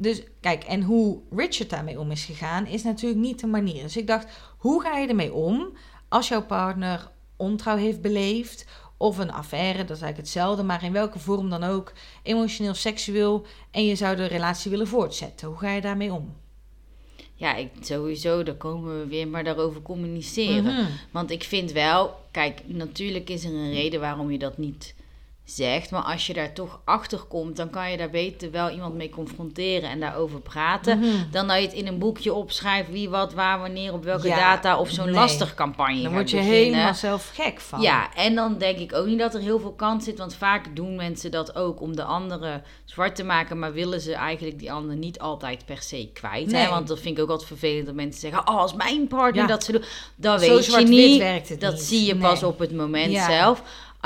[0.00, 3.82] Dus kijk, en hoe Richard daarmee om is gegaan, is natuurlijk niet de manier.
[3.82, 4.26] Dus ik dacht,
[4.58, 5.76] hoe ga je ermee om
[6.08, 8.66] als jouw partner ontrouw heeft beleefd?
[8.96, 11.92] Of een affaire, dat is eigenlijk hetzelfde, maar in welke vorm dan ook,
[12.22, 15.48] emotioneel, seksueel, en je zou de relatie willen voortzetten.
[15.48, 16.34] Hoe ga je daarmee om?
[17.34, 20.64] Ja, ik, sowieso, daar komen we weer maar daarover communiceren.
[20.64, 20.90] Mhm.
[21.10, 24.94] Want ik vind wel, kijk, natuurlijk is er een reden waarom je dat niet
[25.50, 25.90] zegt.
[25.90, 29.10] Maar als je daar toch achter komt, dan kan je daar beter wel iemand mee
[29.10, 30.98] confronteren en daarover praten.
[30.98, 31.08] Mhm.
[31.30, 34.36] Dan dat je het in een boekje opschrijft wie, wat, waar, wanneer, op welke Ja,
[34.36, 35.14] data of zo'n nee.
[35.14, 36.62] lastigcampagne Dan gaat word je beginnen.
[36.64, 37.80] helemaal zelf gek van.
[37.80, 40.18] Ja, en dan denk ik ook niet dat er heel veel kans zit.
[40.18, 43.58] Want vaak doen mensen dat ook om de andere zwart te maken.
[43.58, 46.52] Maar willen ze eigenlijk die ander niet altijd per se kwijt.
[46.52, 46.68] Hè?
[46.68, 48.48] Want dat vind ik ook altijd vervelend dat mensen zeggen...
[48.48, 49.48] Oh, als mijn partner Ja.
[49.48, 49.84] dat ze doen...
[50.16, 51.18] Dat Zo weet je niet.
[51.18, 51.82] werkt het dat niet.
[51.82, 53.26] zie je pas op het moment Ja.
[53.30, 53.62] zelf.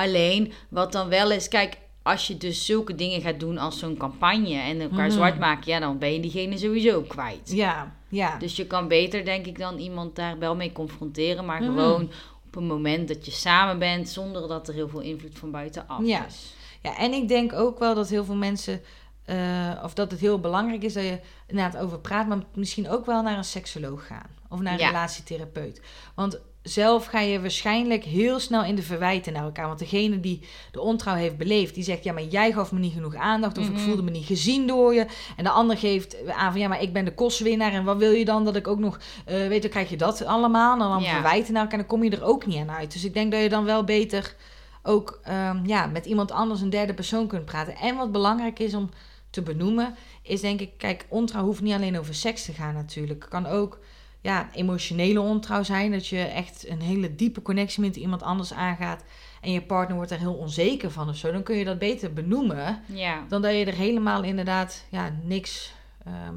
[0.07, 1.49] Alleen, wat dan wel is...
[1.49, 4.55] Kijk, als je dus zulke dingen gaat doen als zo'n campagne...
[4.55, 5.11] en elkaar Mhm.
[5.17, 5.73] zwart maken...
[5.73, 7.53] Ja, dan ben je diegene sowieso kwijt.
[7.53, 8.39] Ja, ja.
[8.39, 11.45] Dus je kan beter, denk ik, dan iemand daar wel mee confronteren.
[11.45, 11.71] Maar Mhm.
[11.71, 12.11] gewoon
[12.47, 16.05] op een moment dat je samen bent, zonder dat er heel veel invloed van buitenaf
[16.05, 16.27] Ja.
[16.27, 16.55] is.
[16.83, 18.81] Ja, en ik denk ook wel dat heel veel mensen,
[19.25, 23.07] eh, of dat het heel belangrijk is dat je inderdaad over praat, maar misschien ook
[23.07, 24.87] wel naar een seksoloog gaan of naar een Ja.
[24.87, 25.81] relatietherapeut.
[26.15, 29.67] Want zelf ga je waarschijnlijk heel snel in de verwijten naar elkaar.
[29.67, 30.41] Want degene die
[30.73, 33.59] de ontrouw heeft beleefd, die zegt: Ja, maar jij gaf me niet genoeg aandacht.
[33.59, 35.07] Of ik voelde me niet gezien door je.
[35.37, 37.73] En de ander geeft aan van: Ja, maar ik ben de kostwinnaar.
[37.73, 38.99] En wat wil je dan dat ik ook nog.
[39.25, 40.73] eh, weet dan krijg je dat allemaal.
[40.73, 41.13] En dan Ja.
[41.13, 41.79] verwijten naar elkaar.
[41.79, 42.93] En dan kom je er ook niet aan uit.
[42.93, 44.35] Dus ik denk dat je dan wel beter
[44.83, 47.77] ook ehm, ja, met iemand anders, een derde persoon kunt praten.
[47.77, 48.91] En wat belangrijk is om
[49.31, 53.27] te benoemen, is denk ik, kijk, ontrouw hoeft niet alleen over seks te gaan natuurlijk.
[53.29, 53.79] Kan ook
[54.23, 59.05] ja, emotionele ontrouw zijn, dat je echt een hele diepe connectie met iemand anders aangaat
[59.41, 61.33] en je partner wordt er heel onzeker van of zo.
[61.33, 63.25] Dan kun je dat beter benoemen Ja.
[63.29, 65.73] dan dat je er helemaal inderdaad ja, niks
[66.05, 66.35] ehm,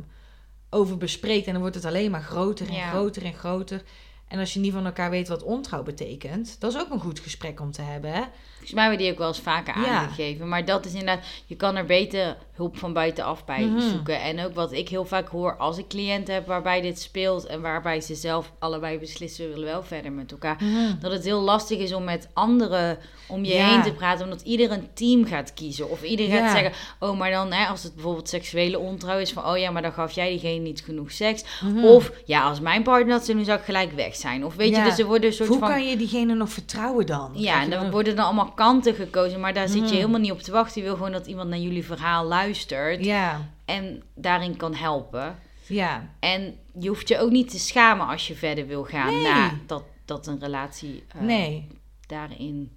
[0.70, 1.46] over bespreekt.
[1.46, 2.90] En dan wordt het alleen maar groter en Ja.
[2.90, 3.84] groter en groter.
[4.28, 7.20] En als je niet van elkaar weet wat ontrouw betekent, dat is ook een goed
[7.20, 8.14] gesprek om te hebben.
[8.14, 8.22] Hè?
[8.66, 10.48] Volgens mij hebben we die ook wel eens vaker aangegeven.
[10.50, 13.80] Maar dat is inderdaad, je kan er beter hulp van buitenaf bij Mhm.
[13.90, 14.22] zoeken.
[14.22, 17.62] En ook wat ik heel vaak hoor als ik cliënten heb waarbij dit speelt en
[17.62, 20.58] waarbij ze zelf allebei beslissen we willen wel verder met elkaar.
[21.02, 22.98] Dat het heel lastig is om met anderen
[23.28, 23.68] om je Ja.
[23.70, 24.24] heen te praten.
[24.24, 25.90] Omdat ieder een team gaat kiezen.
[25.90, 26.38] Of ieder Ja.
[26.38, 29.32] gaat zeggen, oh maar dan hè, als het bijvoorbeeld seksuele ontrouw is.
[29.34, 31.44] Van oh ja, maar dan gaf jij diegene niet genoeg seks.
[31.84, 34.46] Of ja, als mijn partner dat ze nu zou ik gelijk weg zijn.
[34.46, 34.78] Of weet Mhm.
[34.80, 34.84] Ja.
[34.84, 35.70] je, dus er worden een soort Hoe van...
[35.70, 37.32] kan je diegene nog vertrouwen dan?
[37.34, 40.42] Ja, en dan- worden dan allemaal kanten gekozen, maar daar zit je helemaal niet op
[40.42, 40.82] te wachten.
[40.82, 45.36] Je wil gewoon dat iemand naar jullie verhaal luistert Ja, en daarin kan helpen.
[45.68, 46.10] ja.
[46.20, 49.24] En je hoeft je ook niet te schamen als je verder wil gaan Nee.
[49.24, 51.68] na dat, dat een relatie eh, nee.
[52.08, 52.75] daarin.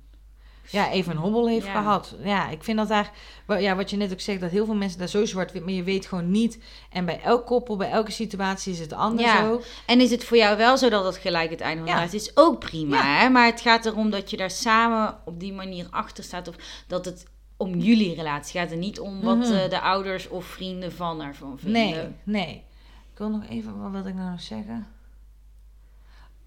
[0.71, 1.73] Ja, even een hobbel heeft Ja.
[1.73, 2.15] gehad.
[2.23, 3.11] Ja, ik vind dat daar...
[3.59, 5.73] Ja, wat je net ook zegt, dat heel veel mensen daar zo zwart wit maar
[5.73, 6.59] je weet gewoon niet.
[6.91, 9.49] En bij elk koppel, bij elke situatie is het anders Ja.
[9.49, 9.63] ook.
[9.87, 11.97] En is het voor jou wel zo dat het gelijk het einde van de Ja.
[11.99, 12.37] relatie is?
[12.37, 13.29] Ook prima, hè?
[13.29, 16.49] Maar het gaat erom dat je daar samen op die manier achter staat.
[16.49, 16.55] Of
[16.87, 19.53] dat het om jullie relatie gaat en niet om wat Mhm.
[19.53, 21.83] eh, de ouders of vrienden van ervan vinden.
[21.83, 22.65] Nee, nee.
[23.13, 24.87] Ik wil nog even, wat wil ik nou nog zeggen?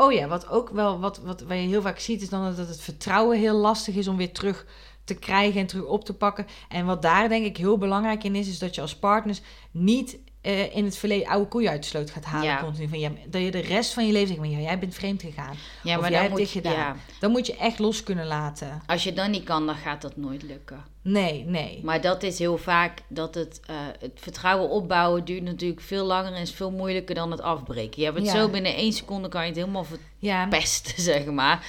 [0.02, 2.68] Oh ja, wat ook wel, wat, wat, wat je heel vaak ziet, is dan dat
[2.68, 4.66] het vertrouwen heel lastig is om weer terug
[5.04, 6.45] te krijgen en terug op te pakken.
[6.70, 9.41] En wat daar denk ik heel belangrijk in is, is dat je als partners
[9.72, 12.48] niet eh, in het verleden oude koeien uit de sloot gaat halen.
[12.48, 12.60] Ja.
[12.62, 12.88] Continu.
[12.88, 15.22] Van, ja, dat je de rest van je leven zegt, maar ja, jij bent vreemd
[15.22, 15.56] gegaan.
[15.84, 16.74] Ja, of maar jij dan hebt moet dit je, gedaan.
[16.74, 18.82] ja, Dan moet je echt los kunnen laten.
[18.86, 20.84] als je dat niet kan, dan gaat dat nooit lukken.
[21.02, 21.80] Nee, nee.
[21.84, 26.34] Maar dat is heel vaak dat het, eh, het vertrouwen opbouwen duurt natuurlijk veel langer
[26.34, 28.00] en is veel moeilijker dan het afbreken.
[28.00, 28.34] Je hebt het Ja.
[28.34, 29.86] zo binnen één seconde kan je het helemaal
[30.22, 31.66] verpesten, zeg maar.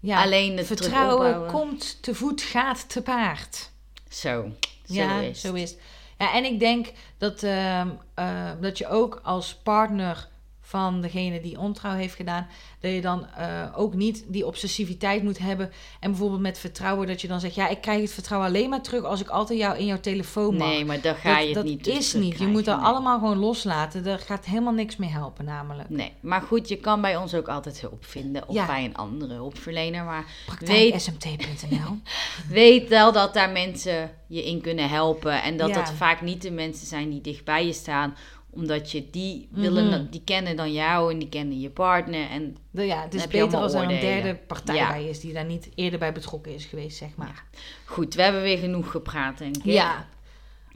[0.00, 0.22] ja.
[0.22, 3.70] Alleen het vertrouwen komt te voet, gaat te paard.
[4.10, 4.48] Zo,
[4.88, 5.78] zo ja, is zo is het.
[6.18, 10.28] Ja, en ik denk dat, ehm, eh, dat je ook als partner
[10.68, 12.46] van degene die ontrouw heeft gedaan,
[12.80, 15.70] dat je dan eh, ook niet die obsessiviteit moet hebben.
[16.00, 18.82] En bijvoorbeeld met vertrouwen, dat je dan zegt: Ja, ik krijg het vertrouwen alleen maar
[18.82, 20.68] terug als ik altijd jou in jouw telefoon mag.
[20.68, 22.38] Nee, maar dan ga dat je het dat niet dus is niet.
[22.38, 22.86] Je moet dat nee.
[22.86, 24.06] allemaal gewoon loslaten.
[24.06, 25.88] Er gaat helemaal niks meer helpen, namelijk.
[25.88, 28.48] Nee, maar goed, je kan bij ons ook altijd hulp vinden.
[28.48, 28.66] Of Ja.
[28.66, 30.04] bij een andere hulpverlener.
[30.04, 31.98] Maar Praktijk weet, smt.nl.
[32.48, 35.42] weet wel dat daar mensen je in kunnen helpen.
[35.42, 35.74] En dat Ja.
[35.74, 38.16] dat vaak niet de mensen zijn die dicht bij je staan.
[38.50, 40.10] Omdat je die willen, Mhm.
[40.10, 42.30] die kennen dan jou en die kennen je partner.
[42.30, 44.88] En ja, het is beter als er een derde partij Ja.
[44.88, 47.44] bij is die daar niet eerder bij betrokken is geweest, zeg maar.
[47.84, 49.64] goed, we hebben weer genoeg gepraat, denk ik.
[49.64, 50.06] Ja.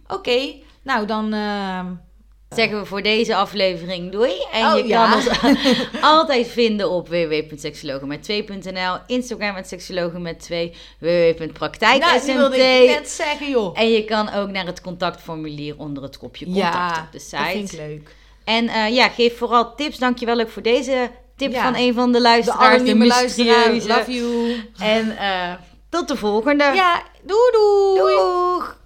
[0.08, 1.32] Oké, nou dan.
[1.32, 1.86] ehm,
[2.54, 4.32] Zeggen we voor deze aflevering doei.
[4.52, 5.08] En Oh, je ja.
[5.08, 5.28] kan ons
[6.00, 13.78] altijd vinden op www.seksologenmet2.nl, Instagram met seksologen met 2, www.praktijk nou, net zeggen, joh.
[13.80, 17.40] En je kan ook naar het contactformulier onder het kopje contact ja, op de dat
[17.50, 17.82] vind site.
[17.82, 18.14] ik leuk.
[18.44, 19.98] En eh, ja, geef vooral tips.
[19.98, 21.62] Dankjewel ook voor deze tip Ja.
[21.62, 22.74] van een van de De luisteraars.
[22.74, 23.88] anonieme luisteraar, mysterieuze.
[23.88, 24.62] love you.
[24.78, 25.52] En eh,
[25.88, 26.64] tot de volgende.
[26.64, 27.98] Ja, doei doei.
[28.16, 28.80] Doeg!